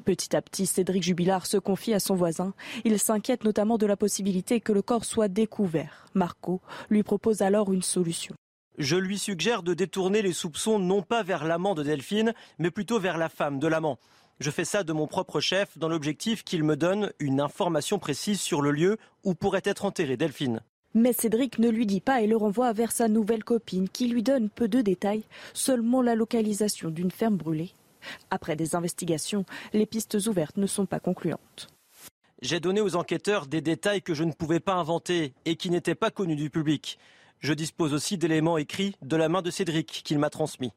Petit 0.05 0.35
à 0.35 0.41
petit, 0.41 0.65
Cédric 0.65 1.03
Jubilard 1.03 1.45
se 1.45 1.57
confie 1.57 1.93
à 1.93 1.99
son 1.99 2.15
voisin. 2.15 2.53
Il 2.85 2.99
s'inquiète 2.99 3.43
notamment 3.43 3.77
de 3.77 3.85
la 3.85 3.97
possibilité 3.97 4.61
que 4.61 4.71
le 4.71 4.81
corps 4.81 5.05
soit 5.05 5.27
découvert. 5.27 6.05
Marco 6.13 6.61
lui 6.89 7.03
propose 7.03 7.41
alors 7.41 7.73
une 7.73 7.81
solution. 7.81 8.35
Je 8.77 8.95
lui 8.95 9.17
suggère 9.17 9.63
de 9.63 9.73
détourner 9.73 10.21
les 10.21 10.33
soupçons 10.33 10.77
non 10.77 11.01
pas 11.01 11.23
vers 11.23 11.43
l'amant 11.43 11.73
de 11.73 11.83
Delphine, 11.83 12.33
mais 12.59 12.69
plutôt 12.69 12.99
vers 12.99 13.17
la 13.17 13.27
femme 13.27 13.59
de 13.59 13.67
l'amant. 13.67 13.97
Je 14.39 14.51
fais 14.51 14.65
ça 14.65 14.83
de 14.83 14.93
mon 14.93 15.07
propre 15.07 15.39
chef 15.39 15.79
dans 15.79 15.89
l'objectif 15.89 16.43
qu'il 16.43 16.63
me 16.63 16.75
donne 16.75 17.11
une 17.19 17.41
information 17.41 17.97
précise 17.97 18.39
sur 18.39 18.61
le 18.61 18.69
lieu 18.69 18.97
où 19.23 19.33
pourrait 19.33 19.63
être 19.63 19.83
enterrée 19.83 20.15
Delphine. 20.15 20.61
Mais 20.93 21.11
Cédric 21.11 21.57
ne 21.57 21.69
lui 21.69 21.87
dit 21.87 22.01
pas 22.01 22.21
et 22.21 22.27
le 22.27 22.37
renvoie 22.37 22.71
vers 22.71 22.91
sa 22.91 23.07
nouvelle 23.07 23.43
copine 23.43 23.89
qui 23.89 24.07
lui 24.07 24.21
donne 24.21 24.49
peu 24.49 24.67
de 24.67 24.81
détails, 24.81 25.23
seulement 25.53 26.03
la 26.03 26.13
localisation 26.13 26.89
d'une 26.89 27.09
ferme 27.09 27.35
brûlée. 27.35 27.71
Après 28.29 28.55
des 28.55 28.75
investigations, 28.75 29.43
les 29.73 29.87
pistes 29.87 30.17
ouvertes 30.27 30.57
ne 30.57 30.67
sont 30.67 30.85
pas 30.85 30.99
concluantes. 30.99 31.67
J'ai 32.43 32.59
donné 32.59 32.79
aux 32.81 32.95
enquêteurs 32.95 33.47
des 33.47 33.61
détails 33.61 34.03
que 34.03 34.13
je 34.13 34.23
ne 34.23 34.33
pouvais 34.33 34.59
pas 34.59 34.75
inventer 34.75 35.33
et 35.45 35.55
qui 35.55 35.71
n'étaient 35.71 35.95
pas 35.95 36.11
connus 36.11 36.35
du 36.35 36.51
public. 36.51 36.99
Je 37.39 37.53
dispose 37.53 37.93
aussi 37.93 38.19
d'éléments 38.19 38.59
écrits 38.59 38.95
de 39.01 39.15
la 39.15 39.29
main 39.29 39.41
de 39.41 39.49
Cédric 39.49 39.87
qu'il 40.03 40.19
m'a 40.19 40.29
transmis. 40.29 40.73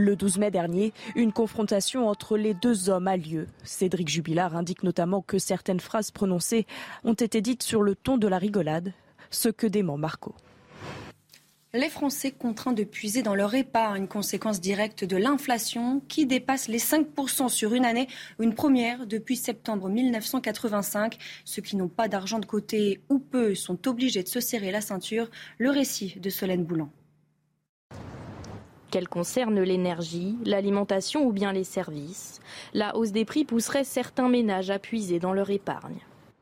Le 0.00 0.14
12 0.14 0.38
mai 0.38 0.52
dernier, 0.52 0.92
une 1.16 1.32
confrontation 1.32 2.06
entre 2.06 2.36
les 2.36 2.54
deux 2.54 2.88
hommes 2.88 3.08
a 3.08 3.16
lieu. 3.16 3.48
Cédric 3.64 4.08
Jubilard 4.08 4.54
indique 4.54 4.84
notamment 4.84 5.22
que 5.22 5.40
certaines 5.40 5.80
phrases 5.80 6.12
prononcées 6.12 6.68
ont 7.02 7.14
été 7.14 7.40
dites 7.40 7.64
sur 7.64 7.82
le 7.82 7.96
ton 7.96 8.16
de 8.16 8.28
la 8.28 8.38
rigolade, 8.38 8.92
ce 9.32 9.48
que 9.48 9.66
dément 9.66 9.96
Marco. 9.96 10.36
Les 11.74 11.88
Français 11.88 12.30
contraints 12.30 12.72
de 12.72 12.84
puiser 12.84 13.22
dans 13.22 13.34
leur 13.34 13.56
épargne, 13.56 14.06
conséquence 14.06 14.60
directe 14.60 15.02
de 15.02 15.16
l'inflation 15.16 16.00
qui 16.06 16.26
dépasse 16.26 16.68
les 16.68 16.78
5% 16.78 17.48
sur 17.48 17.74
une 17.74 17.84
année, 17.84 18.06
une 18.38 18.54
première 18.54 19.04
depuis 19.04 19.34
septembre 19.34 19.88
1985. 19.88 21.18
Ceux 21.44 21.60
qui 21.60 21.74
n'ont 21.74 21.88
pas 21.88 22.06
d'argent 22.06 22.38
de 22.38 22.46
côté 22.46 23.00
ou 23.08 23.18
peu 23.18 23.56
sont 23.56 23.88
obligés 23.88 24.22
de 24.22 24.28
se 24.28 24.38
serrer 24.38 24.70
la 24.70 24.80
ceinture. 24.80 25.28
Le 25.58 25.70
récit 25.70 26.20
de 26.20 26.30
Solène 26.30 26.64
Boulan 26.64 26.88
qu'elle 28.90 29.08
concerne 29.08 29.60
l'énergie, 29.60 30.36
l'alimentation 30.44 31.26
ou 31.26 31.32
bien 31.32 31.52
les 31.52 31.64
services. 31.64 32.40
La 32.74 32.96
hausse 32.96 33.12
des 33.12 33.24
prix 33.24 33.44
pousserait 33.44 33.84
certains 33.84 34.28
ménages 34.28 34.70
à 34.70 34.78
puiser 34.78 35.18
dans 35.18 35.32
leur 35.32 35.50
épargne. 35.50 35.98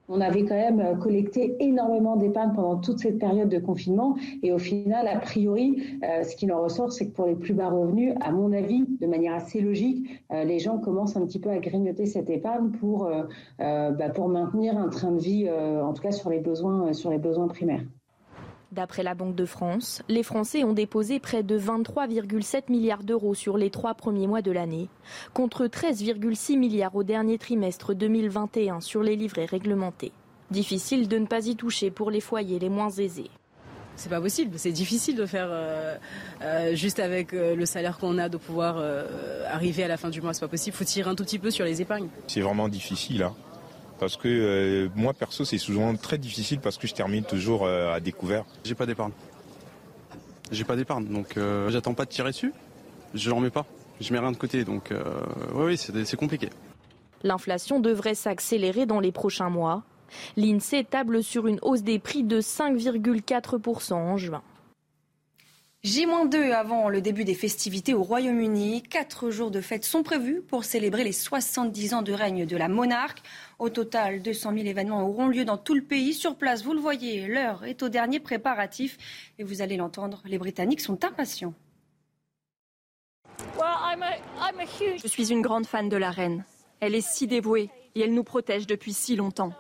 On 0.09 0.21
avait 0.21 0.45
quand 0.45 0.55
même 0.55 0.81
euh, 0.81 0.95
collecté 0.95 1.57
énormément 1.59 2.17
d'épargne 2.17 2.53
pendant 2.55 2.77
toute 2.77 3.01
cette 3.01 3.19
période 3.19 3.49
de 3.49 3.59
confinement 3.59 4.17
et 4.43 4.53
au 4.53 4.59
final, 4.59 5.09
a 5.09 5.19
priori, 5.19 5.83
euh, 6.05 6.23
ce 6.23 6.37
qui 6.37 6.51
en 6.51 6.63
ressort, 6.63 6.93
c'est 6.93 7.09
que 7.09 7.15
pour 7.15 7.27
les 7.27 7.35
plus 7.35 7.55
bas 7.55 7.69
revenus, 7.69 8.15
à 8.21 8.31
mon 8.31 8.53
avis, 8.53 8.85
de 9.01 9.07
manière 9.07 9.35
assez 9.35 9.61
logique, 9.61 10.23
euh, 10.33 10.45
les 10.45 10.61
gens 10.61 10.79
commencent 10.79 11.17
un 11.17 11.27
petit 11.27 11.41
peu 11.41 11.51
à 11.51 11.59
grignoter 11.59 12.07
cette 12.07 12.31
épargne 12.31 12.71
pour, 12.71 13.11
bah, 13.59 14.09
pour 14.15 14.29
maintenir 14.29 14.79
un 14.79 14.89
train 14.89 15.13
de 15.13 15.19
vie, 15.19 15.49
en 15.51 15.93
tout 15.93 16.03
cas 16.03 16.13
sur 16.13 16.31
les 16.31 16.39
besoins 16.39 17.49
primaires. 17.49 17.83
D'après 18.73 19.03
la 19.03 19.15
Banque 19.15 19.37
de 19.37 19.45
France, 19.45 20.03
les 20.09 20.23
Français 20.23 20.65
ont 20.65 20.73
déposé 20.73 21.21
près 21.21 21.43
de 21.43 21.59
23,7 21.59 22.65
milliards 22.69 23.05
d'euros 23.05 23.35
sur 23.35 23.57
les 23.57 23.71
trois 23.71 23.95
premiers 23.95 24.27
mois 24.27 24.43
de 24.43 24.51
l'année, 24.51 24.89
contre 25.35 25.67
13,6 25.67 26.59
milliards 26.59 26.97
au 26.97 27.05
dernier 27.05 27.39
trimestre 27.39 27.95
2021 27.95 28.81
sur 28.81 29.03
les 29.03 29.15
livrets 29.15 29.45
réglementés. 29.45 30.13
Difficile 30.51 31.09
de 31.09 31.19
ne 31.19 31.27
pas 31.27 31.47
y 31.47 31.55
toucher 31.55 31.91
pour 31.91 32.11
les 32.11 32.21
foyers 32.21 32.59
les 32.59 32.69
moins 32.69 32.91
aisés. 32.91 33.31
C'est 33.97 34.11
pas 34.11 34.21
possible, 34.21 34.59
c'est 34.59 34.73
difficile 34.73 35.17
de 35.17 35.25
faire 35.25 35.49
euh, 35.49 35.97
euh, 36.43 36.75
juste 36.75 37.01
avec 37.01 37.33
euh, 37.33 37.57
le 37.57 37.65
salaire 37.65 37.97
qu'on 37.97 38.19
a 38.19 38.29
de 38.29 38.37
pouvoir 38.37 38.77
arriver 39.51 39.85
à 39.85 39.89
la 39.89 39.97
fin 39.97 40.11
du 40.11 40.21
mois, 40.21 40.35
c'est 40.35 40.41
pas 40.41 40.49
possible. 40.49 40.77
Faut 40.77 40.85
tirer 40.85 41.09
un 41.09 41.15
tout 41.15 41.25
petit 41.25 41.39
peu 41.39 41.51
sur 41.51 41.65
les 41.65 41.81
épargnes. 41.81 42.09
C'est 42.27 42.43
vraiment 42.43 42.69
difficile. 42.69 43.23
Hein 43.23 43.35
parce 43.99 44.17
que 44.17 44.29
euh, 44.29 44.89
moi 44.95 45.13
perso 45.15 45.45
c'est 45.45 45.59
souvent 45.59 45.95
très 45.97 46.19
difficile 46.19 46.61
parce 46.61 46.79
que 46.79 46.87
je 46.87 46.95
termine 46.95 47.25
toujours 47.25 47.65
euh, 47.65 47.93
à 47.93 48.01
découvert. 48.01 48.45
J'ai 48.65 48.75
pas 48.75 48.87
d'épargne. 48.87 49.13
J'ai 50.53 50.65
pas 50.65 50.77
d'épargne, 50.77 51.07
donc 51.07 51.37
euh, 51.37 51.71
j'attends 51.71 51.95
pas 51.95 52.05
de 52.05 52.11
tirer 52.11 52.31
dessus. 52.31 52.53
Je 53.15 53.31
n'en 53.31 53.41
mets 53.41 53.51
pas. 53.51 53.67
je 54.01 54.13
mets 54.13 54.19
rien 54.19 54.33
de 54.33 54.37
côté. 54.37 54.65
Donc, 54.65 54.93
oui, 55.55 55.77
c'est 55.79 56.17
compliqué. 56.17 56.51
L'inflation 57.23 57.81
devrait 57.81 58.15
s'accélérer 58.15 58.85
dans 58.85 59.01
les 59.01 59.11
prochains 59.11 59.49
mois. 59.49 59.85
L'INSEE 60.37 60.85
table 60.85 61.23
sur 61.23 61.47
une 61.47 61.59
hausse 61.63 61.83
des 61.83 61.99
prix 61.99 62.23
de 62.23 62.41
5,4% 62.41 63.95
en 63.95 64.17
juin. 64.17 64.43
J-2 65.83 66.53
avant 66.53 66.89
le 66.89 67.01
début 67.01 67.25
des 67.25 67.35
festivités 67.35 67.95
au 67.95 68.03
Royaume-Uni. 68.03 68.83
Quatre 68.83 69.31
jours 69.31 69.53
de 69.53 69.61
fête 69.61 69.85
sont 69.85 70.03
prévus 70.03 70.43
pour 70.43 70.65
célébrer 70.65 71.05
les 71.05 71.13
70 71.13 71.95
ans 71.95 72.03
de 72.03 72.13
règne 72.13 72.45
de 72.45 72.57
la 72.57 72.67
monarque. 72.67 73.23
Au 73.61 73.69
total, 73.71 74.21
200 74.21 74.53
000 74.55 74.67
événements 74.67 75.07
auront 75.07 75.29
lieu 75.29 75.45
dans 75.45 75.57
tout 75.57 75.75
le 75.75 75.83
pays. 75.83 76.13
Sur 76.13 76.35
place, 76.35 76.65
vous 76.65 76.73
le 76.73 76.81
voyez, 76.81 77.29
l'heure 77.29 77.65
est 77.65 77.85
au 77.85 77.89
dernier 77.89 78.19
préparatif. 78.19 78.99
Et 79.39 79.45
vous 79.45 79.63
allez 79.63 79.77
l'entendre, 79.77 80.23
les 80.25 80.39
Britanniques 80.39 80.81
sont 80.81 81.05
impatients. 81.05 81.55
Je 85.03 85.07
suis 85.07 85.31
une 85.31 85.41
grande 85.41 85.67
fan 85.67 85.89
de 85.89 85.97
la 85.97 86.11
reine. 86.11 86.45
Elle 86.81 86.97
est 86.97 87.07
si 87.07 87.29
dévouée 87.29 87.71
et 87.95 88.01
elle 88.01 88.13
nous 88.13 88.25
protège 88.25 88.67
depuis 88.67 88.93
si 88.93 89.15
longtemps. 89.15 89.53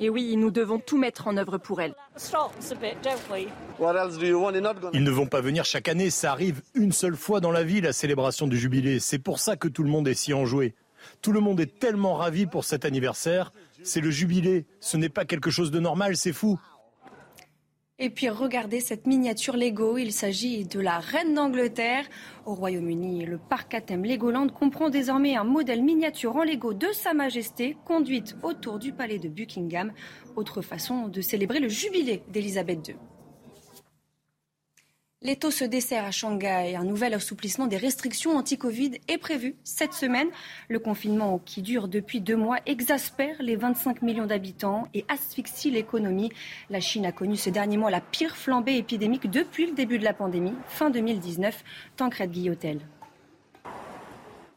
Et 0.00 0.10
oui, 0.10 0.36
nous 0.36 0.50
devons 0.50 0.78
tout 0.78 0.98
mettre 0.98 1.28
en 1.28 1.36
œuvre 1.36 1.58
pour 1.58 1.80
elle. 1.80 1.94
Ils 4.92 5.04
ne 5.04 5.10
vont 5.10 5.26
pas 5.26 5.40
venir 5.40 5.64
chaque 5.64 5.88
année, 5.88 6.10
ça 6.10 6.32
arrive 6.32 6.62
une 6.74 6.92
seule 6.92 7.16
fois 7.16 7.40
dans 7.40 7.52
la 7.52 7.62
vie, 7.62 7.80
la 7.80 7.92
célébration 7.92 8.46
du 8.46 8.58
jubilé. 8.58 8.98
C'est 9.00 9.18
pour 9.18 9.38
ça 9.38 9.56
que 9.56 9.68
tout 9.68 9.82
le 9.82 9.90
monde 9.90 10.08
est 10.08 10.14
si 10.14 10.34
enjoué. 10.34 10.74
Tout 11.22 11.32
le 11.32 11.40
monde 11.40 11.60
est 11.60 11.78
tellement 11.78 12.14
ravi 12.14 12.46
pour 12.46 12.64
cet 12.64 12.84
anniversaire. 12.84 13.52
C'est 13.82 14.00
le 14.00 14.10
jubilé, 14.10 14.66
ce 14.80 14.96
n'est 14.96 15.08
pas 15.08 15.24
quelque 15.24 15.50
chose 15.50 15.70
de 15.70 15.78
normal, 15.80 16.16
c'est 16.16 16.32
fou. 16.32 16.58
Et 18.00 18.10
puis 18.10 18.28
regardez 18.28 18.80
cette 18.80 19.06
miniature 19.06 19.56
Lego, 19.56 19.98
il 19.98 20.10
s'agit 20.10 20.64
de 20.64 20.80
la 20.80 20.98
reine 20.98 21.32
d'Angleterre. 21.32 22.04
Au 22.44 22.52
Royaume-Uni, 22.52 23.24
le 23.24 23.38
parc 23.38 23.72
à 23.72 23.80
thème 23.80 24.04
Legoland 24.04 24.48
comprend 24.48 24.90
désormais 24.90 25.36
un 25.36 25.44
modèle 25.44 25.80
miniature 25.80 26.34
en 26.34 26.42
Lego 26.42 26.74
de 26.74 26.88
Sa 26.92 27.14
Majesté, 27.14 27.76
conduite 27.84 28.34
autour 28.42 28.80
du 28.80 28.92
palais 28.92 29.20
de 29.20 29.28
Buckingham. 29.28 29.92
Autre 30.34 30.60
façon 30.60 31.06
de 31.06 31.20
célébrer 31.20 31.60
le 31.60 31.68
jubilé 31.68 32.24
d'Elisabeth 32.32 32.88
II. 32.88 32.96
L'étau 35.26 35.50
se 35.50 35.64
dessert 35.64 36.04
à 36.04 36.10
Shanghai. 36.10 36.76
Un 36.76 36.84
nouvel 36.84 37.14
assouplissement 37.14 37.66
des 37.66 37.78
restrictions 37.78 38.36
anti-Covid 38.36 39.00
est 39.08 39.16
prévu 39.16 39.54
cette 39.64 39.94
semaine. 39.94 40.28
Le 40.68 40.78
confinement 40.78 41.38
qui 41.38 41.62
dure 41.62 41.88
depuis 41.88 42.20
deux 42.20 42.36
mois 42.36 42.58
exaspère 42.66 43.34
les 43.40 43.56
25 43.56 44.02
millions 44.02 44.26
d'habitants 44.26 44.86
et 44.92 45.06
asphyxie 45.08 45.70
l'économie. 45.70 46.30
La 46.68 46.80
Chine 46.80 47.06
a 47.06 47.12
connu 47.12 47.36
ce 47.36 47.48
dernier 47.48 47.78
mois 47.78 47.90
la 47.90 48.02
pire 48.02 48.36
flambée 48.36 48.76
épidémique 48.76 49.30
depuis 49.30 49.64
le 49.64 49.72
début 49.72 49.98
de 49.98 50.04
la 50.04 50.12
pandémie, 50.12 50.52
fin 50.66 50.90
2019. 50.90 51.64
Tancred 51.96 52.30
Guillotel. 52.30 52.80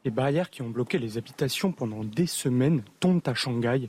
Les 0.04 0.12
barrières 0.12 0.50
qui 0.50 0.64
ont 0.64 0.70
bloqué 0.70 1.00
les 1.00 1.18
habitations 1.18 1.72
pendant 1.72 2.04
des 2.04 2.28
semaines 2.28 2.84
tombent 3.00 3.24
à 3.26 3.34
Shanghai. 3.34 3.88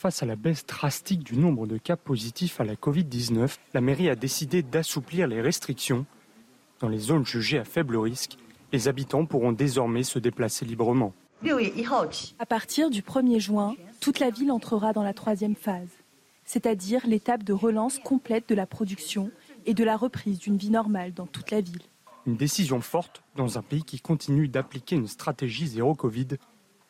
Face 0.00 0.22
à 0.22 0.26
la 0.26 0.34
baisse 0.34 0.64
drastique 0.64 1.22
du 1.22 1.36
nombre 1.36 1.66
de 1.66 1.76
cas 1.76 1.94
positifs 1.94 2.58
à 2.58 2.64
la 2.64 2.74
Covid-19, 2.74 3.56
la 3.74 3.82
mairie 3.82 4.08
a 4.08 4.16
décidé 4.16 4.62
d'assouplir 4.62 5.26
les 5.26 5.42
restrictions. 5.42 6.06
Dans 6.78 6.88
les 6.88 6.96
zones 6.96 7.26
jugées 7.26 7.58
à 7.58 7.64
faible 7.64 7.98
risque, 7.98 8.38
les 8.72 8.88
habitants 8.88 9.26
pourront 9.26 9.52
désormais 9.52 10.02
se 10.02 10.18
déplacer 10.18 10.64
librement. 10.64 11.12
À 12.38 12.46
partir 12.46 12.88
du 12.88 13.02
1er 13.02 13.40
juin, 13.40 13.74
toute 14.00 14.20
la 14.20 14.30
ville 14.30 14.50
entrera 14.52 14.94
dans 14.94 15.02
la 15.02 15.12
troisième 15.12 15.54
phase, 15.54 15.90
c'est-à-dire 16.46 17.06
l'étape 17.06 17.44
de 17.44 17.52
relance 17.52 17.98
complète 17.98 18.48
de 18.48 18.54
la 18.54 18.64
production 18.64 19.30
et 19.66 19.74
de 19.74 19.84
la 19.84 19.98
reprise 19.98 20.38
d'une 20.38 20.56
vie 20.56 20.70
normale 20.70 21.12
dans 21.12 21.26
toute 21.26 21.50
la 21.50 21.60
ville. 21.60 21.82
Une 22.26 22.38
décision 22.38 22.80
forte 22.80 23.22
dans 23.36 23.58
un 23.58 23.62
pays 23.62 23.84
qui 23.84 24.00
continue 24.00 24.48
d'appliquer 24.48 24.96
une 24.96 25.08
stratégie 25.08 25.66
zéro 25.66 25.94
Covid. 25.94 26.38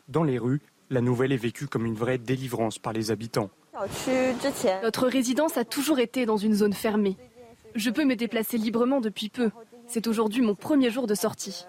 Dans 0.06 0.22
les 0.22 0.38
rues, 0.38 0.60
la 0.90 1.00
nouvelle 1.00 1.32
est 1.32 1.36
vécue 1.36 1.68
comme 1.68 1.86
une 1.86 1.94
vraie 1.94 2.18
délivrance 2.18 2.78
par 2.78 2.92
les 2.92 3.10
habitants. 3.10 3.50
Notre 4.82 5.06
résidence 5.06 5.56
a 5.56 5.64
toujours 5.64 6.00
été 6.00 6.26
dans 6.26 6.36
une 6.36 6.54
zone 6.54 6.72
fermée. 6.72 7.16
Je 7.76 7.90
peux 7.90 8.04
me 8.04 8.16
déplacer 8.16 8.58
librement 8.58 9.00
depuis 9.00 9.28
peu. 9.28 9.50
C'est 9.86 10.08
aujourd'hui 10.08 10.42
mon 10.42 10.56
premier 10.56 10.90
jour 10.90 11.06
de 11.06 11.14
sortie. 11.14 11.64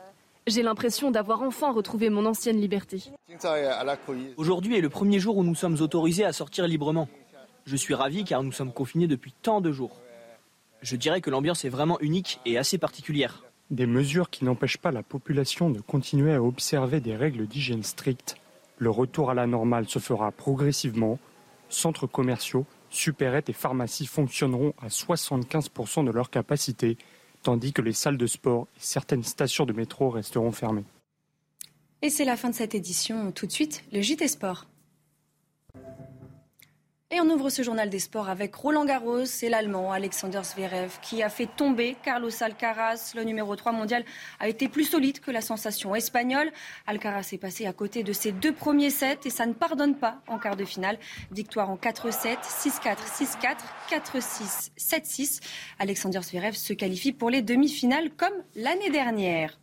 J'ai 0.48 0.64
l'impression 0.64 1.12
d'avoir 1.12 1.44
enfin 1.44 1.72
retrouvé 1.72 2.10
mon 2.10 2.26
ancienne 2.26 2.60
liberté. 2.60 3.04
Aujourd'hui 4.38 4.78
est 4.78 4.82
le 4.82 4.90
premier 4.90 5.20
jour 5.20 5.38
où 5.38 5.44
nous 5.44 5.56
sommes 5.56 5.80
autorisés 5.80 6.26
à 6.26 6.34
sortir 6.34 6.68
librement. 6.68 7.08
Je 7.66 7.76
suis 7.76 7.94
ravi 7.94 8.24
car 8.24 8.42
nous 8.42 8.52
sommes 8.52 8.74
confinés 8.74 9.08
depuis 9.08 9.34
tant 9.44 9.62
de 9.62 9.72
jours. 9.72 10.02
Je 10.82 10.96
dirais 10.96 11.22
que 11.22 11.30
l'ambiance 11.30 11.64
est 11.64 11.70
vraiment 11.70 12.00
unique 12.00 12.40
et 12.48 12.58
assez 12.58 12.80
particulière. 12.80 13.44
Des 13.70 13.86
mesures 13.86 14.32
qui 14.32 14.44
n'empêchent 14.44 14.80
pas 14.80 14.92
la 14.92 15.04
population 15.04 15.70
de 15.70 15.80
continuer 15.80 16.34
à 16.34 16.42
observer 16.42 17.00
des 17.00 17.16
règles 17.16 17.46
d'hygiène 17.46 17.84
strictes 17.84 18.41
le 18.82 18.90
retour 18.90 19.30
à 19.30 19.36
la 19.36 19.46
normale 19.46 19.88
se 19.88 20.00
fera 20.00 20.32
progressivement. 20.32 21.20
Centres 21.70 22.08
commerciaux, 22.08 22.66
supérettes 22.90 23.48
et 23.48 23.54
pharmacies 23.54 24.08
fonctionneront 24.08 24.74
à 24.82 24.88
75% 24.88 26.04
de 26.04 26.10
leur 26.10 26.32
capacité, 26.32 26.98
tandis 27.44 27.74
que 27.74 27.84
les 27.84 27.94
salles 27.94 28.18
de 28.18 28.26
sport 28.26 28.68
et 28.76 28.80
certaines 28.80 29.24
stations 29.24 29.68
de 29.68 29.74
métro 29.74 30.10
resteront 30.10 30.52
fermées. 30.52 30.84
Et 32.02 32.10
c'est 32.10 32.26
la 32.26 32.36
fin 32.36 32.50
de 32.50 32.56
cette 32.56 32.74
édition. 32.74 33.32
Tout 33.32 33.46
de 33.46 33.52
suite, 33.52 33.84
le 33.92 34.02
JT 34.02 34.28
Sport. 34.28 34.66
Et 37.14 37.20
on 37.20 37.30
ouvre 37.30 37.50
ce 37.50 37.62
journal 37.62 37.90
des 37.90 38.00
sports 38.00 38.30
avec 38.30 38.56
Roland 38.56 38.86
Garros 38.86 39.26
et 39.42 39.50
l'Allemand 39.50 39.92
Alexander 39.92 40.40
Zverev 40.46 40.98
qui 41.02 41.22
a 41.22 41.28
fait 41.28 41.46
tomber 41.46 41.98
Carlos 42.02 42.32
Alcaraz. 42.40 43.12
Le 43.16 43.26
numéro 43.26 43.54
3 43.54 43.74
mondial 43.74 44.06
a 44.40 44.48
été 44.48 44.70
plus 44.70 44.86
solide 44.86 45.20
que 45.20 45.30
la 45.30 45.42
sensation 45.42 45.94
espagnole. 45.94 46.50
Alcaraz 46.88 47.28
est 47.34 47.38
passé 47.38 47.66
à 47.66 47.74
côté 47.74 48.04
de 48.04 48.14
ses 48.14 48.32
deux 48.32 48.54
premiers 48.54 48.92
sets 48.92 49.20
et 49.26 49.30
ça 49.30 49.46
ne 49.46 49.52
pardonne 49.52 49.96
pas 49.96 50.22
en 50.28 50.40
quart 50.40 50.56
de 50.56 50.64
finale. 50.64 50.98
Victoire 51.34 51.70
en 51.70 51.76
4-7, 51.76 52.38
6-4, 52.46 52.96
6-4, 53.06 53.58
4-6, 53.90 54.70
7-6. 54.80 55.42
Alexander 55.80 56.22
Zverev 56.22 56.54
se 56.54 56.72
qualifie 56.72 57.12
pour 57.12 57.30
les 57.30 57.42
demi-finales 57.42 58.12
comme 58.12 58.32
l'année 58.56 58.90
dernière. 58.90 59.60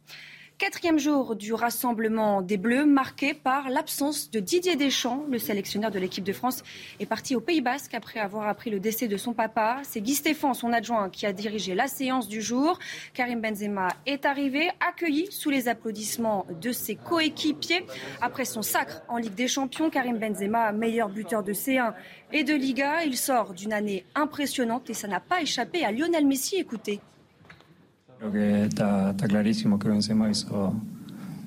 Quatrième 0.59 0.99
jour 0.99 1.37
du 1.37 1.53
rassemblement 1.55 2.43
des 2.43 2.57
Bleus, 2.57 2.85
marqué 2.85 3.33
par 3.33 3.69
l'absence 3.69 4.29
de 4.29 4.41
Didier 4.41 4.75
Deschamps. 4.75 5.25
Le 5.31 5.39
sélectionneur 5.39 5.93
de 5.93 6.01
l'équipe 6.01 6.25
de 6.25 6.33
France 6.33 6.65
est 6.99 7.07
parti 7.07 7.37
au 7.37 7.41
Pays 7.41 7.61
Basque 7.61 7.95
après 7.95 8.19
avoir 8.19 8.49
appris 8.49 8.69
le 8.69 8.81
décès 8.81 9.07
de 9.07 9.17
son 9.17 9.35
papa. 9.35 9.79
C'est 9.85 10.01
Guy 10.01 10.17
Stéphane, 10.17 10.55
son 10.55 10.73
adjoint, 10.73 11.11
qui 11.11 11.27
a 11.27 11.33
dirigé 11.33 11.77
la 11.77 11.87
séance 11.87 12.27
du 12.27 12.43
jour. 12.43 12.81
Karim 13.15 13.41
Benzema 13.41 13.87
est 14.05 14.27
arrivé, 14.27 14.69
accueilli 14.85 15.31
sous 15.31 15.51
les 15.51 15.69
applaudissements 15.69 16.45
de 16.61 16.73
ses 16.73 16.97
coéquipiers. 16.97 17.87
Après 18.21 18.45
son 18.45 18.63
sacre 18.63 19.03
en 19.07 19.19
Ligue 19.19 19.37
des 19.37 19.47
Champions, 19.47 19.91
Karim 19.91 20.19
Benzema, 20.19 20.73
meilleur 20.73 21.09
buteur 21.09 21.45
de 21.45 21.53
C1 21.53 21.95
et 22.33 22.43
de 22.43 22.55
Liga, 22.55 23.05
il 23.05 23.17
sort 23.17 23.55
d'une 23.55 23.73
année 23.73 24.05
impressionnante 24.17 24.91
et 24.91 24.95
ça 24.95 25.07
n'a 25.07 25.21
pas 25.21 25.41
échappé 25.41 25.85
à 25.85 25.93
Lionel 25.93 26.27
Messi. 26.27 26.57
Écoutez. 26.57 26.99
Creo 28.19 28.33
que 28.33 28.65
está, 28.65 29.11
está 29.11 29.29
clarísimo 29.29 29.79
que 29.79 29.89
Benzema 29.89 30.29
hizo 30.29 30.75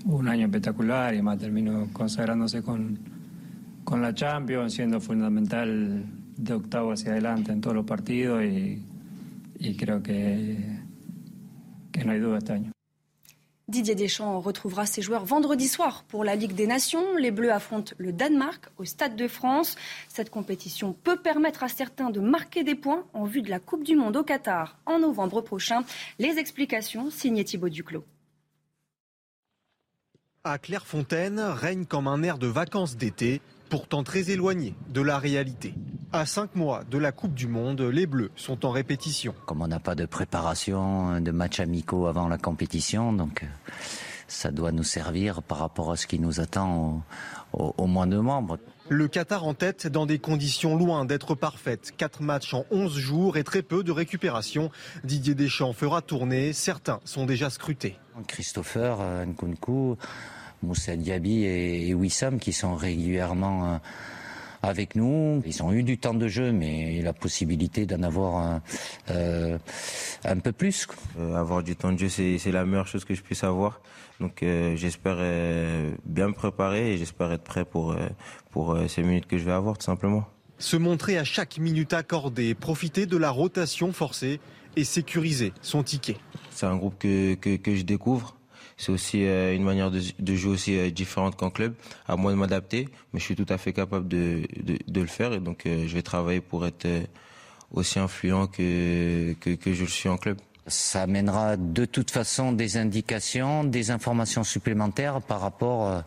un 0.06 0.28
año 0.28 0.46
espectacular 0.46 1.14
y 1.14 1.22
más 1.22 1.38
terminó 1.38 1.90
consagrándose 1.92 2.64
con, 2.64 2.98
con 3.84 4.02
la 4.02 4.14
Champions, 4.14 4.74
siendo 4.74 5.02
fundamental 5.02 6.06
de 6.38 6.54
octavo 6.54 6.94
hacia 6.94 7.12
adelante 7.12 7.52
en 7.52 7.62
todos 7.62 7.76
los 7.76 7.86
partidos 7.86 8.44
y, 8.44 8.86
creo 9.78 10.02
que, 10.02 10.80
que 11.92 12.06
no 12.06 12.14
hay 12.14 12.20
duda 12.20 12.38
este 12.38 12.54
año. 12.54 12.72
Didier 13.72 13.96
Deschamps 13.96 14.42
retrouvera 14.42 14.86
ses 14.86 15.02
joueurs 15.02 15.24
vendredi 15.24 15.70
soir 15.70 16.04
pour 16.10 16.26
la 16.26 16.36
Ligue 16.36 16.54
des 16.54 16.68
Nations. 16.68 17.16
Les 17.16 17.32
Bleus 17.32 17.54
affrontent 17.54 17.94
le 17.98 18.12
Danemark 18.12 18.66
au 18.78 18.84
Stade 18.84 19.16
de 19.16 19.30
France. 19.30 19.78
Cette 20.10 20.30
compétition 20.30 20.92
peut 20.92 21.16
permettre 21.16 21.64
à 21.64 21.70
certains 21.70 22.10
de 22.10 22.20
marquer 22.20 22.66
des 22.66 22.76
points 22.76 23.06
en 23.14 23.24
vue 23.24 23.42
de 23.42 23.50
la 23.50 23.60
Coupe 23.60 23.86
du 23.86 23.96
Monde 23.96 24.18
au 24.18 24.24
Qatar 24.24 24.78
en 24.86 25.00
novembre 25.00 25.40
prochain. 25.40 25.86
Les 26.20 26.38
explications 26.38 27.10
signées 27.10 27.46
Thibaut 27.46 27.70
Duclos. 27.70 28.04
À 30.44 30.58
Clairefontaine 30.58 31.40
règne 31.40 31.86
comme 31.86 32.08
un 32.08 32.24
air 32.24 32.38
de 32.40 32.48
vacances 32.48 32.98
d'été, 32.98 33.40
pourtant 33.70 34.04
très 34.04 34.32
éloigné 34.32 34.76
de 34.90 35.00
la 35.02 35.18
réalité. 35.18 35.74
À 36.14 36.26
cinq 36.26 36.56
mois 36.56 36.84
de 36.92 36.98
la 36.98 37.14
Coupe 37.14 37.34
du 37.34 37.48
Monde, 37.48 37.80
les 37.80 38.06
Bleus 38.06 38.32
sont 38.36 38.66
en 38.66 38.72
répétition. 38.72 39.34
Comme 39.46 39.62
on 39.62 39.68
n'a 39.68 39.80
pas 39.80 39.96
de 39.96 40.06
préparation, 40.06 41.22
de 41.22 41.32
matchs 41.32 41.62
amicaux 41.62 42.06
avant 42.06 42.28
la 42.28 42.38
compétition, 42.38 43.14
donc 43.14 43.44
euh, 43.44 43.48
ça 44.28 44.52
doit 44.52 44.74
nous 44.74 44.84
servir 44.84 45.42
par 45.42 45.60
rapport 45.60 45.90
à 45.90 45.96
ce 45.96 46.08
qui 46.08 46.20
nous 46.20 46.42
attend 46.42 47.02
au, 47.54 47.88
mois 47.88 48.06
de 48.08 48.16
novembre. 48.16 48.60
Le 48.90 49.08
Qatar 49.08 49.46
en 49.46 49.54
tête 49.54 49.88
dans 49.88 50.06
des 50.06 50.20
conditions 50.20 50.76
loin 50.76 51.06
d'être 51.06 51.34
parfaites. 51.34 51.94
Quatre 51.96 52.22
matchs 52.22 52.54
en 52.54 52.66
11 52.72 52.94
jours 52.98 53.38
et 53.38 53.46
très 53.46 53.62
peu 53.62 53.82
de 53.82 53.94
récupération. 53.94 54.70
Didier 55.06 55.34
Deschamps 55.34 55.72
fera 55.72 56.02
tourner. 56.02 56.52
Certains 56.52 57.00
sont 57.06 57.26
déjà 57.26 57.50
scrutés. 57.50 57.96
Christopher 58.28 58.98
euh, 59.00 59.26
Nkunku, 59.26 59.96
Moussa 60.62 60.98
Diaby 60.98 61.46
et 61.46 61.94
Wissam 61.94 62.38
qui 62.38 62.52
sont 62.52 62.76
régulièrement 62.76 63.76
euh, 63.76 63.78
avec 64.62 64.96
nous. 64.96 65.42
Ils 65.46 65.64
ont 65.64 65.72
eu 65.72 65.84
du 65.84 65.98
temps 65.98 66.14
de 66.14 66.28
jeu, 66.28 66.52
mais 66.52 67.02
la 67.02 67.14
possibilité 67.14 67.86
d'en 67.86 68.04
avoir 68.04 68.38
un, 68.38 68.62
euh, 69.10 69.58
un 70.24 70.40
peu 70.40 70.52
plus. 70.52 70.88
Euh, 71.20 71.36
avoir 71.36 71.64
du 71.64 71.76
temps 71.76 71.92
de 71.92 72.00
jeu, 72.00 72.10
c'est 72.10 72.52
la 72.52 72.66
meilleure 72.66 72.88
chose 72.88 73.06
que 73.06 73.14
je 73.14 73.22
puisse 73.22 73.44
avoir. 73.44 73.82
Donc 74.20 74.44
euh, 74.44 74.76
j'espère 74.76 75.18
bien 76.06 76.28
me 76.28 76.34
préparer 76.34 76.94
et 76.94 76.98
j'espère 76.98 77.32
être 77.32 77.44
prêt 77.44 77.66
pour, 77.66 77.96
pour 78.52 78.78
ces 78.88 79.04
minutes 79.04 79.28
que 79.28 79.38
je 79.38 79.44
vais 79.44 79.52
avoir, 79.52 79.78
tout 79.78 79.86
simplement. 79.86 80.28
Se 80.60 80.78
montrer 80.78 81.18
à 81.18 81.24
chaque 81.24 81.58
minute 81.58 81.94
accordée, 81.94 82.54
profiter 82.54 83.08
de 83.08 83.18
la 83.18 83.32
rotation 83.32 83.92
forcée 83.94 84.40
et 84.76 84.84
sécuriser 84.84 85.54
son 85.62 85.82
ticket. 85.82 86.18
C'est 86.52 86.68
un 86.68 86.76
groupe 86.76 87.00
que, 87.00 87.34
que, 87.34 87.56
que 87.56 87.76
je 87.76 87.82
découvre. 87.82 88.38
C'est 88.82 88.92
aussi 88.92 89.28
euh, 89.28 89.54
une 89.54 89.62
manière 89.62 89.92
de, 89.92 90.36
jouer 90.36 90.52
aussi 90.52 90.76
euh, 90.76 90.90
différente 90.90 91.36
qu'en 91.36 91.52
club. 91.52 91.76
À 92.08 92.16
moi 92.16 92.32
de 92.32 92.36
m'adapter, 92.36 92.90
mais 93.14 93.20
je 93.20 93.26
suis 93.26 93.36
tout 93.36 93.46
à 93.48 93.60
fait 93.60 93.74
capable 93.74 94.08
de 94.08 94.48
le 94.88 95.06
faire 95.06 95.34
et 95.34 95.40
donc 95.40 95.68
euh, 95.68 95.86
je 95.88 95.94
vais 95.94 96.02
travailler 96.02 96.42
pour 96.42 96.66
être 96.66 96.88
aussi 97.72 98.00
influent 98.00 98.48
que, 98.48 99.34
que, 99.34 99.52
que 99.52 99.74
je 99.74 99.84
le 99.84 99.88
suis 99.88 100.10
en 100.10 100.18
club. 100.18 100.40
Ça 100.66 101.04
amènera 101.04 101.58
de 101.58 101.86
toute 101.86 102.10
façon 102.10 102.54
des 102.54 102.78
indications, 102.78 103.64
des 103.64 103.92
informations 103.92 104.44
supplémentaires 104.44 105.22
par 105.22 105.42
rapport 105.42 106.04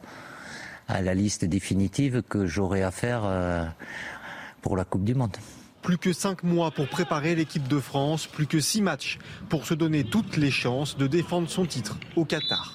à 0.89 1.01
la 1.01 1.15
liste 1.15 1.45
définitive 1.45 2.23
que 2.29 2.45
j'aurai 2.45 2.83
à 2.83 2.91
faire 2.91 3.23
pour 4.63 4.77
la 4.77 4.85
Coupe 4.85 5.05
du 5.05 5.15
Monde. 5.15 5.37
Plus 5.85 5.99
que 5.99 6.15
cinq 6.15 6.43
mois 6.43 6.71
pour 6.71 6.89
préparer 6.89 7.35
l'équipe 7.35 7.69
de 7.69 7.79
France, 7.79 8.27
plus 8.27 8.47
que 8.47 8.59
six 8.59 8.81
matchs 8.81 9.19
pour 9.51 9.67
se 9.67 9.75
donner 9.75 10.03
toutes 10.03 10.39
les 10.39 10.51
chances 10.51 10.97
de 10.97 11.07
défendre 11.07 11.49
son 11.51 11.67
titre 11.67 11.99
au 12.17 12.25
Qatar. 12.25 12.75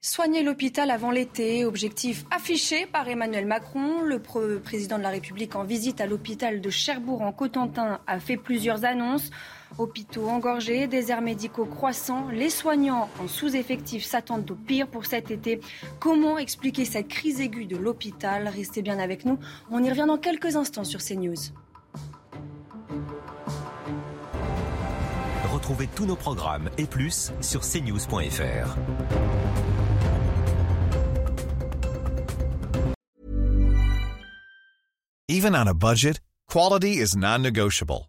Soigner 0.00 0.44
l'hôpital 0.44 0.92
avant 0.92 1.10
l'été, 1.10 1.64
objectif 1.64 2.24
affiché 2.30 2.86
par 2.86 3.08
Emmanuel 3.08 3.46
Macron. 3.46 4.00
Le 4.02 4.20
président 4.60 4.96
de 4.96 5.02
la 5.02 5.10
République 5.10 5.56
en 5.56 5.64
visite 5.64 6.00
à 6.00 6.06
l'hôpital 6.06 6.60
de 6.60 6.70
Cherbourg 6.70 7.22
en 7.22 7.32
Cotentin 7.32 7.98
a 8.06 8.20
fait 8.20 8.36
plusieurs 8.36 8.84
annonces. 8.84 9.30
Hôpitaux 9.76 10.28
engorgés, 10.28 10.86
déserts 10.86 11.20
médicaux 11.20 11.66
croissants, 11.66 12.28
les 12.32 12.50
soignants 12.50 13.08
en 13.22 13.28
sous-effectif 13.28 14.04
s'attendent 14.04 14.50
au 14.50 14.54
pire 14.54 14.88
pour 14.88 15.06
cet 15.06 15.30
été. 15.30 15.60
Comment 16.00 16.38
expliquer 16.38 16.84
cette 16.84 17.08
crise 17.08 17.40
aiguë 17.40 17.66
de 17.66 17.76
l'hôpital? 17.76 18.48
Restez 18.48 18.82
bien 18.82 18.98
avec 18.98 19.24
nous. 19.24 19.38
On 19.70 19.82
y 19.82 19.90
revient 19.90 20.06
dans 20.06 20.18
quelques 20.18 20.56
instants 20.56 20.84
sur 20.84 21.00
CNews. 21.00 21.36
Retrouvez 25.52 25.88
tous 25.94 26.06
nos 26.06 26.16
programmes 26.16 26.70
et 26.78 26.86
plus 26.86 27.32
sur 27.40 27.60
cnews.fr. 27.60 28.76
Even 35.30 35.54
on 35.54 35.66
a 35.66 35.74
budget, 35.74 36.20
quality 36.48 36.98
is 36.98 37.14
non-negotiable. 37.14 38.08